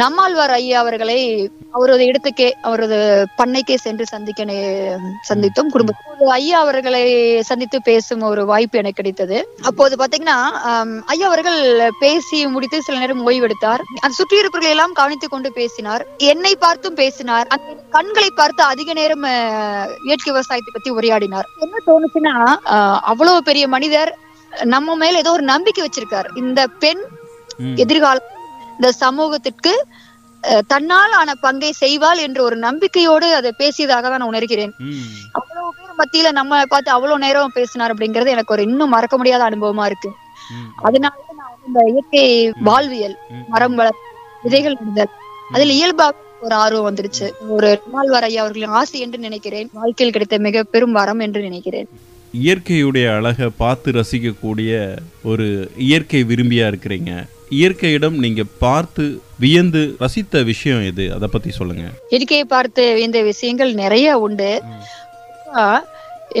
[0.00, 1.18] நம்மாழ்வார் ஐயா அவர்களை
[1.76, 2.98] அவரது இடத்துக்கே அவரது
[3.38, 4.42] பண்ணைக்கே சென்று சந்திக்க
[5.28, 5.70] சந்தித்தோம்.
[5.74, 7.02] குடும்பத்தோடு ஐயா அவர்களை
[7.50, 9.38] சந்தித்து பேசும் ஒரு வாய்ப்பு எனக்கு கிடைத்தது.
[9.68, 10.38] அப்போது பாத்தீங்கன்னா
[11.12, 11.60] ஐயா அவர்கள்
[12.02, 13.84] பேசி முடித்து சில நேரம் ஓய்வெடுத்தார்.
[14.02, 16.04] அந்த சுற்றி இருப்பவர்களை எல்லாம் கவனித்துக் கொண்டு பேசினார்.
[16.32, 17.48] என்னை பார்த்தும் பேசினார்.
[17.56, 19.26] அந்த கண்களை பார்த்து அதிக நேரம்
[20.08, 21.48] இயற்கை விவசாயத்தை பத்தி உரையாடினார்.
[21.66, 22.36] என்ன தோணுச்சுன்னா
[23.12, 24.12] அவ்வளவு பெரிய மனிதர்
[24.74, 26.30] நம்ம மேல ஏதோ ஒரு நம்பிக்கை வச்சிருக்கார்.
[26.44, 27.02] இந்த பெண்
[27.82, 28.30] எதிர்காலம்
[28.78, 29.74] இந்த சமூகத்திற்கு
[30.70, 34.72] தன்னால் ஆன பங்கை செய்வாள் என்ற ஒரு நம்பிக்கையோடு அதை பேசியதாக தான் நான் உணர்கிறேன்.
[35.38, 39.86] அவ்வளவு பேர் மத்தியில நம்ம பார்த்து அவ்வளவு நேரம் பேசினார் அப்படிங்கிறது எனக்கு ஒரு இன்னும் மறக்க முடியாத அனுபவமா
[39.90, 40.10] இருக்கு.
[40.88, 42.26] அதனால நான் இந்த இயற்கை
[42.68, 43.16] வாழ்வியல்
[43.54, 44.02] மரம் வளர்
[44.44, 45.12] விதைகள் நடுதல்
[45.54, 47.26] அதுல இயல்பாக ஒரு ஆர்வம் வந்துருச்சு.
[47.54, 49.68] ஒரு நம்மாழ்வார் ஐயா அவர்களின் ஆசை என்று நினைக்கிறேன்.
[49.78, 51.88] வாழ்க்கையில் கிடைத்த மிக பெரும் வரம் என்று நினைக்கிறேன்.
[52.42, 54.72] இயற்கையுடைய அழகை பார்த்து ரசிக்கக்கூடிய
[55.30, 55.46] ஒரு
[55.86, 57.12] இயற்கை விரும்பியா இருக்கிறீங்க.
[57.58, 59.04] இயற்கையிடம் நீங்க பார்த்து
[59.42, 61.04] வியந்து ரசித்த விஷயம் எது?
[61.16, 61.84] அதை பத்தி சொல்லுங்க.
[62.12, 64.50] இயற்கையை பார்த்து இந்த விஷயங்கள் நிறைய உண்டு.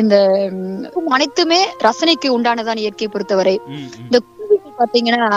[0.00, 0.14] இந்த
[1.16, 3.56] அனைத்துமே ரசனைக்கு உண்டானதான் இயற்கையை பொறுத்தவரை.
[4.04, 4.20] இந்த
[4.80, 5.28] பாத்தீங்கன்னா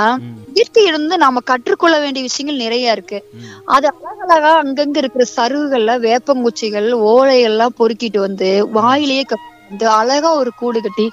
[0.57, 3.19] இயற்கையிலிருந்து நாம கற்றுக்கொள்ள வேண்டிய விஷயங்கள் நிறைய இருக்கு.
[3.75, 9.25] அது அழகழகா அங்கங்க இருக்கிற சருகுகள்ல வேப்பங்குச்சிகள் ஓலைகள்லாம் பொறுக்கிட்டு வந்து வாயிலேயே
[9.69, 11.07] வந்து அழகா ஒரு கூடு கட்டி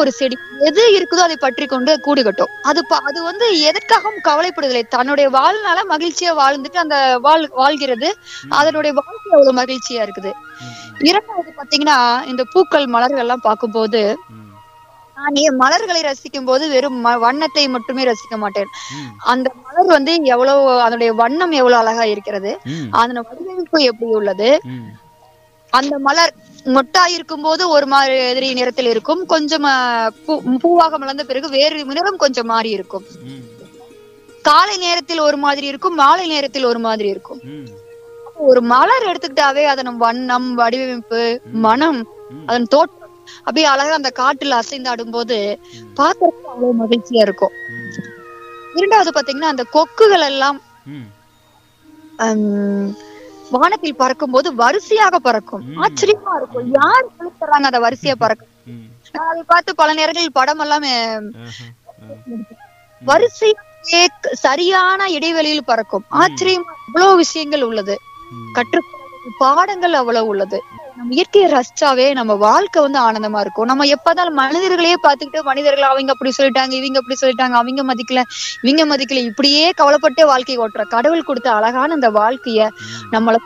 [0.00, 2.52] ஒரு செடி எது இருக்குதோ அதை பற்றி கொண்டு கூடு கட்டும்.
[2.68, 8.08] அது அது வந்து எதற்காகவும் கவலைப்படுவதில்லை தன்னுடைய வாழ்நாள மகிழ்ச்சியா வாழ்ந்துட்டு அந்த வாழ் வாழ்கிறது.
[8.58, 10.32] அதனுடைய வாழ்க்கை அவ்வளவு மகிழ்ச்சியா இருக்குது.
[11.08, 11.98] இரண்டாவது பாத்தீங்கன்னா
[12.32, 14.02] இந்த பூக்கள் மலர்கள் எல்லாம் பார்க்கும்போது
[15.16, 18.70] நான் மலர்களை ரசிக்கும் போது வெறும் வண்ணத்தை மட்டுமே ரசிக்க மாட்டேன்.
[19.32, 22.52] அந்த மலர் வந்து எவ்வளவு அதனுடைய வண்ணம் எவ்வளவு அழகா இருக்கிறது.
[23.00, 24.50] அதன வடிவமைப்பு எப்படி உள்ளது?
[25.72, 26.32] அந்த மலர்
[26.74, 29.22] மொட்டா இருக்கும் போது ஒரு மாதிரி நிறத்தில் இருக்கும்.
[29.32, 29.66] கொஞ்சம்
[30.62, 33.06] பூவாக மலர்ந்த பிறகு வேறு நிறம் கொஞ்சம் மாறி இருக்கும்.
[34.44, 37.40] காலை நேரத்தில் ஒரு மாதிரி இருக்கும் மாலை நேரத்தில் ஒரு மாதிரி இருக்கும்.
[38.50, 41.22] ஒரு மலர் எடுத்துக்கிட்டாவே அதன் வண்ணம் வடிவமைப்பு
[41.66, 42.00] மனம்.
[42.48, 43.00] அதன் தோற்றம்
[43.38, 45.36] அப்படியே அழகா அந்த காட்டுல அசைந்தாடும் போது
[45.98, 47.54] பார்க்கறதுக்கு அவ்வளவு மகிழ்ச்சியா இருக்கும்.
[48.78, 50.58] இரண்டாவது பாத்தீங்கன்னா அந்த கொக்குகள் எல்லாம்
[53.52, 55.64] வானத்தில் பறக்கும் போது வரிசையாக பறக்கும்.
[55.82, 56.68] ஆச்சரியமா இருக்கும்.
[56.78, 58.44] யார் சொல்லித் தர்றாங்க அதை வரிசையா பறக்க?
[58.66, 60.86] ம், நான் அதை பார்த்து பல நேரங்களில் படம் எல்லாம்.
[63.02, 64.02] வரிசையே
[64.44, 66.04] சரியான இடைவெளியில் பறக்கும்.
[66.20, 67.96] ஆச்சரியமா இவ்வளவு விஷயங்கள் உள்ளது.
[68.52, 69.00] கற்றுக்கொள்ள
[69.38, 70.58] பாடங்கள் அவ்வளவு உள்ளது.
[71.02, 73.64] நம்ம இயற்கையை ரசிச்சாவே நம்ம வாழ்க்கை வந்து ஆனந்தமா இருக்கும்.
[73.64, 78.20] நம்ம எப்பதான் மனிதர்களையே பார்த்துக்கிட்டு மனிதர்கள் அவங்க அப்படி சொல்லிட்டாங்க இவங்க அப்படி சொல்லிட்டாங்க அவங்க மதிக்கல
[78.62, 82.68] இவங்க மதிக்கல இப்படியே கவலைப்பட்டே வாழ்க்கை ஓட்டுற கடவுள் கொடுத்த அழகான அந்த வாழ்க்கைய
[83.12, 83.36] நம்மள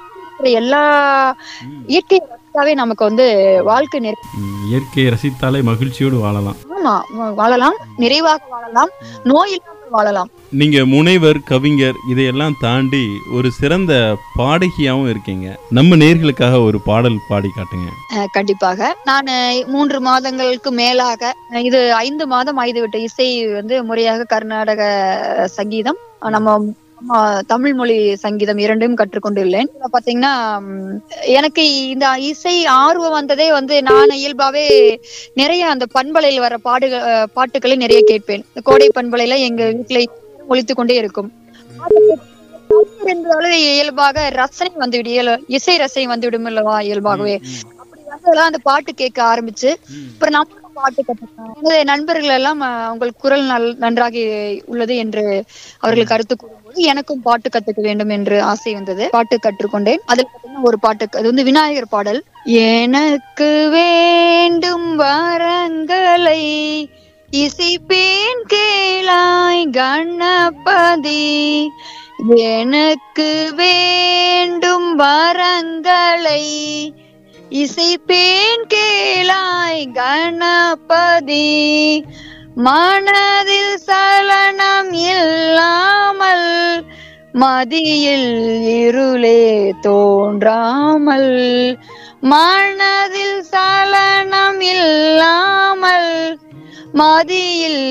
[0.52, 0.82] எல்லா
[1.66, 3.26] ம், இயற்கையை ரசிச்சாவே நமக்கு வந்து
[3.64, 4.00] வாழ்க்கை.
[4.68, 6.58] இயற்கையை ரசித்தாலே மகிழ்ச்சியோடு வாழலாம்.
[6.76, 6.94] ஆமா
[7.34, 8.92] வாழலாம் நிறைவாக வாழலாம்.
[9.24, 9.56] நோய்
[9.90, 10.30] வாழலாம்.
[10.50, 15.58] நீங்க முனைவர் கவிஞர் இதையெல்லாம் தாண்டி ஒரு சிறந்த பாடகியாவும் இருக்கீங்க.
[15.70, 17.90] நம்ம நேர்களுக்காக ஒரு பாடல் பாடி காட்டுங்க.
[18.32, 18.96] கண்டிப்பாக.
[19.04, 19.28] நான்
[19.66, 21.34] மூன்று மாதங்களுக்கு மேலாக
[21.68, 24.82] இது ஐந்து மாதம் ஆய்து விட்ட இசை வந்து முறையாக கர்நாடக
[25.58, 25.96] சங்கீதம்.
[26.20, 26.74] நம்ம
[27.46, 29.66] தமிழ் மொழி சங்கீதம் இரண்டையும் கற்றுக்கொண்டுள்ளேன்.
[29.92, 30.60] பாத்தீங்கன்னா
[31.24, 34.96] எனக்கு இந்த இசை ஆர்வம் வந்ததே வந்து நான் இயல்பாவே
[35.34, 38.44] நிறைய அந்த பண்பலையில் வர பாடுக பாட்டுகளை நிறைய கேட்பேன்.
[38.62, 40.04] கோடை பண்பலையில எங்க வீட்டுல
[40.48, 41.32] ஒழித்து கொண்டே இருக்கும்.
[43.50, 47.40] இயல்பாக ரசனை வந்துவிடும் இயல்- இசை ரசனை வந்துவிடும் அல்லவா இயல்பாகவே.
[47.78, 49.74] அப்படி வந்ததெல்லாம் அந்த பாட்டு கேட்க ஆரம்பிச்சு
[50.12, 54.16] அப்புறம் நம்மளும் பாட்டு கற்றுக்கலாம் எனது நண்பர்கள் எல்லாம் அவங்களுக்கு குரல் நல் நன்றாக
[54.66, 55.24] உள்ளது என்று
[55.78, 59.04] அவர்கள் கருத்து கூறும்போது எனக்கும் பாட்டு கத்துக்க வேண்டும் என்று ஆசை வந்தது.
[59.10, 60.02] பாட்டு கற்றுக்கொண்டேன்.
[60.06, 62.20] அதில் பார்த்தீங்கன்னா ஒரு பாட்டு அது வந்து விநாயகர் பாடல்.
[62.72, 66.42] எனக்கு வேண்டும் வரங்களை
[67.30, 71.24] இசைப்பேன் கேளாய் கணபதி.
[72.50, 76.44] எனக்கு வேண்டும் வரங்களை
[77.50, 82.04] இசைப்பேன் கேளாய் கணபதி.
[82.54, 86.84] மனதில் சலனம் இல்லாமல்
[87.32, 91.78] மதியில் இருளே தோன்றாமல்
[92.20, 94.55] மனதில் சலனம்
[97.00, 97.82] மதியில்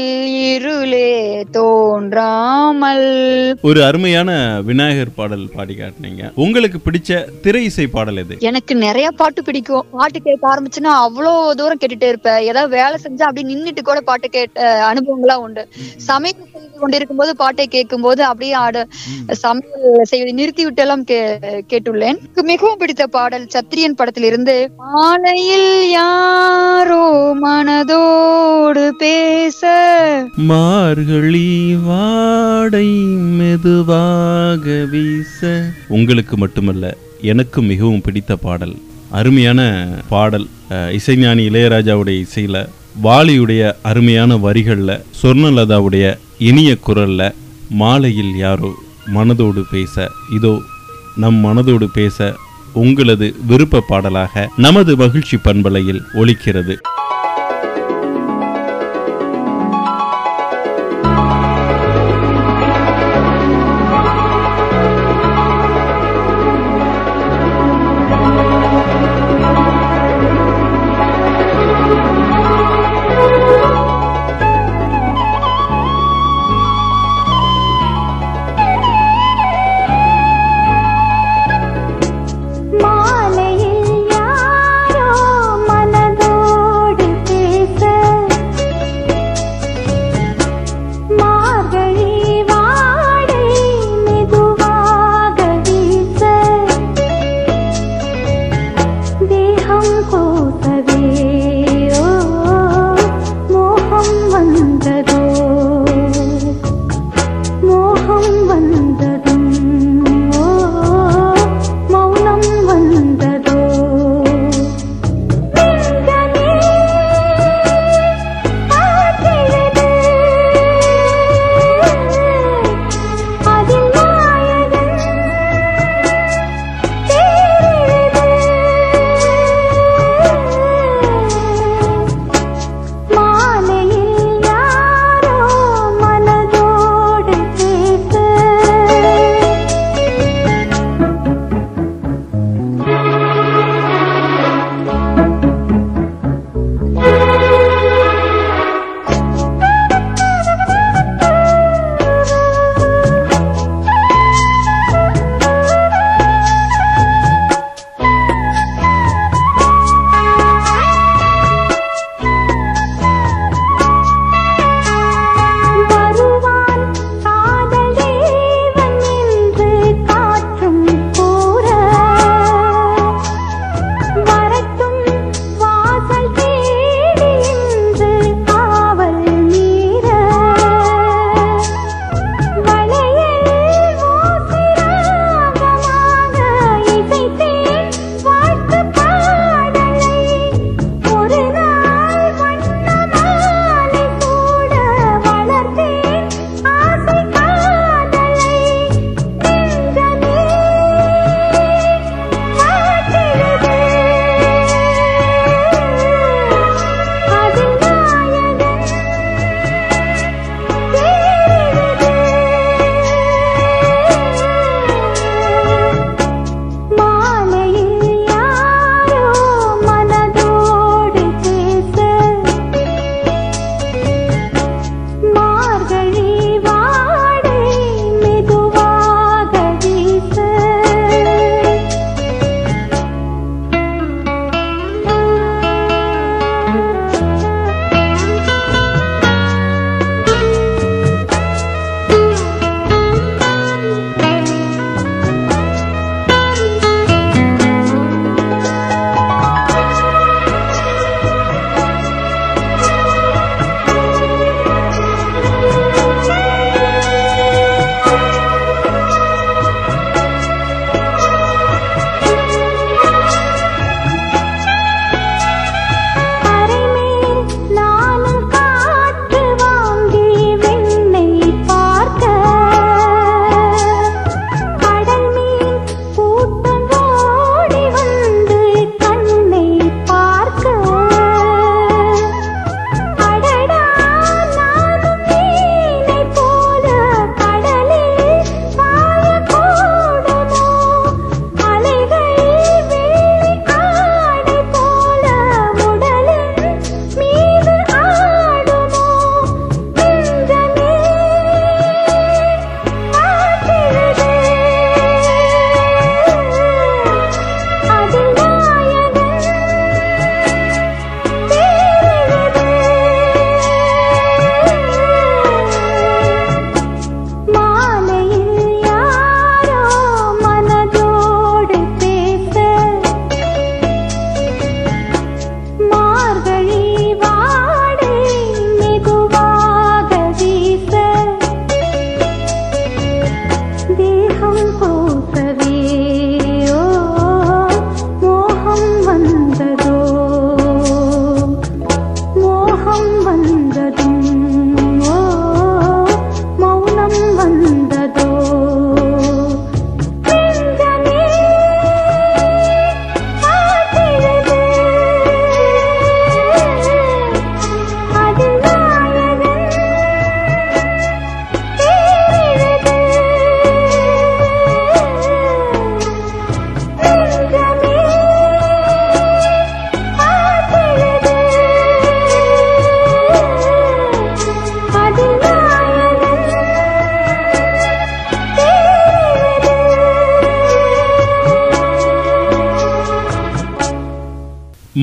[0.54, 1.10] இருளே
[1.58, 3.04] தோன்றாமல்.
[3.62, 4.30] ஒரு அருமையான
[4.66, 6.32] விநாயகர் பாடல் பாடி காட்டினீங்க.
[6.36, 8.36] உங்களுக்கு பிடிச்ச திரை இசை பாடல் எது?
[8.40, 9.86] எனக்கு நிறைய பாட்டு பிடிக்கும்.
[9.92, 12.42] பாட்டு கேட்க ஆரம்பிச்சுன்னா அவ்வளவு தூரம் கேட்டுட்டே இருப்பேன்.
[12.42, 15.68] ஏதாவது வேலை செஞ்சா அப்படி நின்னுட்டு கூட பாட்டு கேட்ட அனுபவங்களா உண்டு.
[15.96, 18.78] சமையல் செய்து கொண்டிருக்கும் போது பாட்டை கேட்கும் போது அப்படியே ஆட
[19.44, 21.06] சமையல் செய்வதை நிறுத்தி விட்டு எல்லாம்
[21.72, 22.18] கேட்டுள்ளேன்.
[22.22, 27.04] எனக்கு மிகவும் பிடித்த பாடல் சத்திரியன் படத்திலிருந்து மாலையில் யாரோ
[27.44, 29.62] மனதோடு பேச
[30.52, 31.50] மார்கழி
[31.88, 32.88] வாடை
[33.40, 35.42] மெதுவாக வீச.
[35.98, 36.86] உங்களுக்கு மட்டுமல்ல
[37.34, 38.76] எனக்கு மிகவும் பிடித்த பாடல்
[39.20, 39.62] அருமையான
[40.10, 40.48] பாடல்
[40.98, 42.58] இசைஞானி இளையராஜாவுடைய இசையில
[43.04, 46.06] வாலியுடைய அருமையான வரிகள்ல சொர்ணலதாவுடைய
[46.40, 47.22] இனிய குரல்ல
[47.76, 48.72] மாலையில் யாரோ
[49.14, 49.96] மனதோடு பேச
[50.34, 50.54] இதோ
[51.16, 52.18] நம் மனதோடு பேச
[52.76, 56.76] உங்களது விருப்ப பாடலாக நமது மகிழ்ச்சி பண்பலையில் ஒழிக்கிறது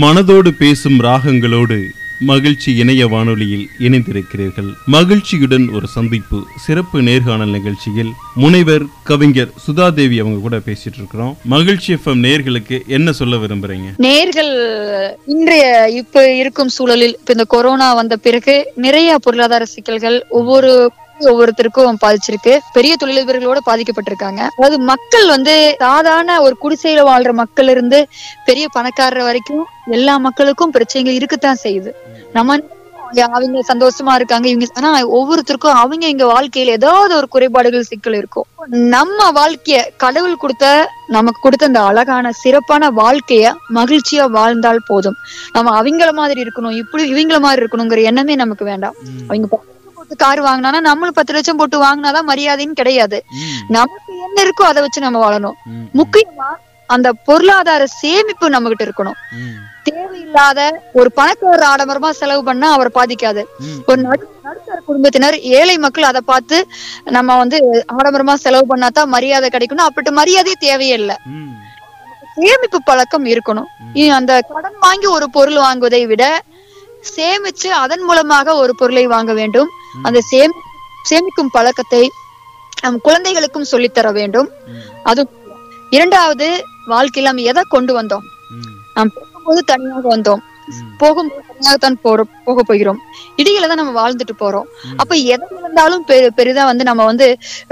[0.02, 1.84] மனதோடு பேசும் ராகங்களோடு
[2.18, 4.68] மகிழ்ச்சி இணைய வானொலியில் இணைந்திருக்கிறீர்கள்.
[4.86, 11.38] மகிழ்ச்சியுடன் ஒரு சந்திப்பு சிறப்பு நேர்காணல் நிகழ்ச்சியில் முனைவர் கவிஞர் சுதாதேவி அவங்க கூட பேசிட்டு இருக்கிறோம்.
[11.44, 13.88] மகிழ்ச்சி எஃப்எம் நேர்களுக்கு என்ன சொல்ல விரும்புறீங்க?
[13.98, 14.52] நேர்கள்
[15.26, 20.92] இன்றைய இப்ப இருக்கும் சூழலில் இப்ப இந்த கொரோனா வந்த பிறகு நிறைய பொருளாதார சிக்கல்கள் ஒவ்வொரு
[21.30, 22.54] ஒவ்வொருத்தருக்கும் பாதிச்சிருக்கு.
[22.76, 24.40] பெரிய தொழிலதிபர்களோட பாதிக்கப்பட்டிருக்காங்க.
[24.56, 28.00] அதாவது மக்கள் வந்து சாதாரண ஒரு குடிசையில வாழ்ற மக்கள் இருந்து
[28.44, 29.64] பெரிய பணக்காரர் வரைக்கும்
[29.98, 31.92] எல்லா மக்களுக்கும் பிரச்சனைகள் இருக்கத்தான் செய்யுது.
[32.32, 32.58] நம்ம
[33.24, 38.46] அவங்க சந்தோஷமா இருக்காங்க இவங்க ஆனா ஒவ்வொருத்தருக்கும் அவங்க இங்க வாழ்க்கையில ஏதாவது ஒரு குறைபாடுகள் சிக்கல் இருக்கும்.
[38.94, 40.70] நம்ம வாழ்க்கைய கடவுள் கொடுத்த
[41.16, 45.18] நமக்கு கொடுத்த அந்த அழகான சிறப்பான வாழ்க்கைய மகிழ்ச்சியா வாழ்ந்தால் போதும்.
[45.52, 48.96] நம்ம அவங்கள மாதிரி இருக்கணும் இப்படி இவங்கள மாதிரி இருக்கணுங்கிற எண்ணமே நமக்கு வேண்டாம்.
[49.28, 49.48] அவங்க
[50.12, 53.18] பத்து கார் வாங்கினானா நம்மளும் பத்து லட்சம் போட்டு வாங்கினாதான் மரியாதைன்னு கிடையாது.
[53.76, 55.56] நமக்கு என்ன இருக்கோ அதை வச்சு நம்ம வாழணும்.
[55.98, 56.48] முக்கியமா
[56.94, 59.16] அந்த பொருளாதார சேமிப்பு நம்ம கிட்ட இருக்கணும்
[59.88, 60.60] தேவையில்லாத
[60.98, 63.42] ஒரு பணக்காரர் ஆடம்பரமா செலவு பண்ணா அவர் பாதிக்காது.
[63.88, 66.58] ஒரு நடு நடுத்தர குடும்பத்தினர் ஏழை மக்கள் அதை பார்த்து
[67.16, 67.58] நம்ம வந்து
[67.96, 69.88] ஆடம்பரமா செலவு பண்ணாதான் மரியாதை கிடைக்கணும்.
[69.88, 71.18] அப்படி மரியாதை தேவையே இல்லை.
[72.36, 73.70] சேமிப்பு பழக்கம் இருக்கணும்.
[74.20, 76.24] அந்த கடன் வாங்கி ஒரு பொருள் வாங்குவதை விட
[77.16, 79.70] சேமிச்சு அதன் மூலமாக ஒரு பொருளை வாங்க வேண்டும்.
[80.08, 80.60] அந்த சேமி
[81.10, 82.02] சேமிக்கும் பழக்கத்தை
[82.84, 84.48] நம் குழந்தைகளுக்கும் சொல்லித்தர வேண்டும்.
[85.10, 85.22] அது
[85.96, 86.46] இரண்டாவது
[86.92, 88.24] வாழ்க்கையில நம்ம எதை கொண்டு வந்தோம்?
[88.96, 90.42] நாம் போகும்போது தனியாக வந்தோம்.
[91.00, 92.98] போகும்போது தனியாகத்தான் போறோம் போக போகிறோம்.
[93.40, 94.66] இடையில தான் நம்ம வாழ்ந்துட்டு போறோம்.
[95.00, 97.26] அப்ப எதை இழந்தாலும் பெரு பெரிதா வந்து நம்ம வந்து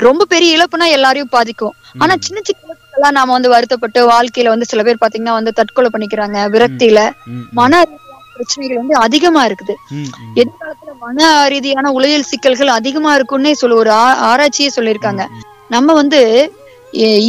[0.06, 1.74] ரொம்ப பெரிய இழப்புனா எல்லாரையும் பாதிக்கும்.
[2.02, 6.38] ஆனா சின்ன சின்ன இழப்புகள்லாம் நாம வந்து வருத்தப்பட்டு வாழ்க்கையில வந்து சில பேர் பாத்தீங்கன்னா வந்து தற்கொலை பண்ணிக்கிறாங்க
[6.54, 7.02] விரக்தியில
[7.60, 7.82] மன
[8.34, 9.74] பிரச்சனைகள் வந்து அதிகமா இருக்குது.
[10.40, 13.90] எதிர்காலத்துல மன ரீதியான உளவியல் சிக்கல்கள் அதிகமா இருக்கும்னே சொல்ல ஒரு
[14.30, 15.22] ஆராய்ச்சியே சொல்லியிருக்காங்க.
[15.74, 16.20] நம்ம வந்து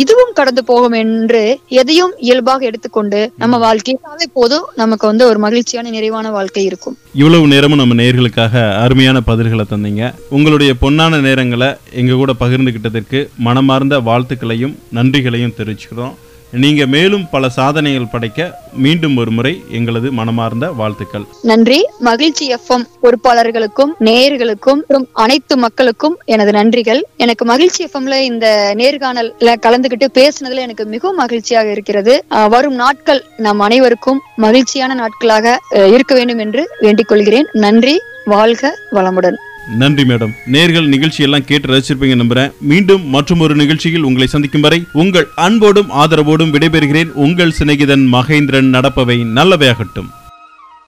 [0.03, 1.41] இதுவும் கடந்து போகும் என்று
[1.79, 6.95] எதையும் இயல்பாக எடுத்துக்கொண்டு நம்ம வாழ்க்கையாவே போதும் நமக்கு வந்து ஒரு மகிழ்ச்சியான நிறைவான வாழ்க்கை இருக்கும்.
[7.21, 10.11] இவ்வளவு நேரமும் நம்ம நேர்களுக்காக அருமையான பதில்களை தந்தீங்க.
[10.37, 11.69] உங்களுடைய பொன்னான நேரங்களை
[12.01, 16.15] எங்க கூட பகிர்ந்துகிட்டதற்கு மனமார்ந்த வாழ்த்துக்களையும் நன்றிகளையும் தெரிவிச்சுக்கிறோம்.
[16.51, 21.25] நீங்க மேலும் பல சாதனைகள் படைக்க மீண்டும் ஒரு முறை எங்களது மனமார்ந்த வாழ்த்துக்கள்.
[21.41, 21.85] நன்றி.
[21.99, 27.01] மகிழ்ச்சி எஃப்எம் பொறுப்பாளர்களுக்கும் நேயர்களுக்கும் அனைத்து மக்களுக்கும் எனது நன்றிகள்.
[27.17, 32.25] எனக்கு மகிழ்ச்சி எஃப்எம்ல இந்த நேர்காணல்ல கலந்துகிட்டு பேசுனதுல எனக்கு மிகவும் மகிழ்ச்சியாக இருக்கிறது.
[32.49, 37.47] வரும் நாட்கள் நம் அனைவருக்கும் மகிழ்ச்சியான நாட்களாக இருக்க வேண்டும் என்று வேண்டிக் கொள்கிறேன்.
[37.51, 37.99] நன்றி.
[38.25, 39.35] வாழ்க வளமுடன்.
[39.67, 40.33] நன்றி மேடம்.
[40.51, 42.51] நேர்கள் நிகழ்ச்சி எல்லாம் கேட்டு ரசிச்சிருப்பீங்க நம்புறேன்.
[42.61, 47.11] மீண்டும் மற்றும் ஒரு நிகழ்ச்சியில் உங்களை சந்திக்கும் வரை உங்கள் அன்போடும் ஆதரவோடும் விடைபெறுகிறேன்.
[47.11, 50.09] உங்கள் சிநேகிதன் மகேந்திரன் நடப்பவை நல்லவையாகட்டும்.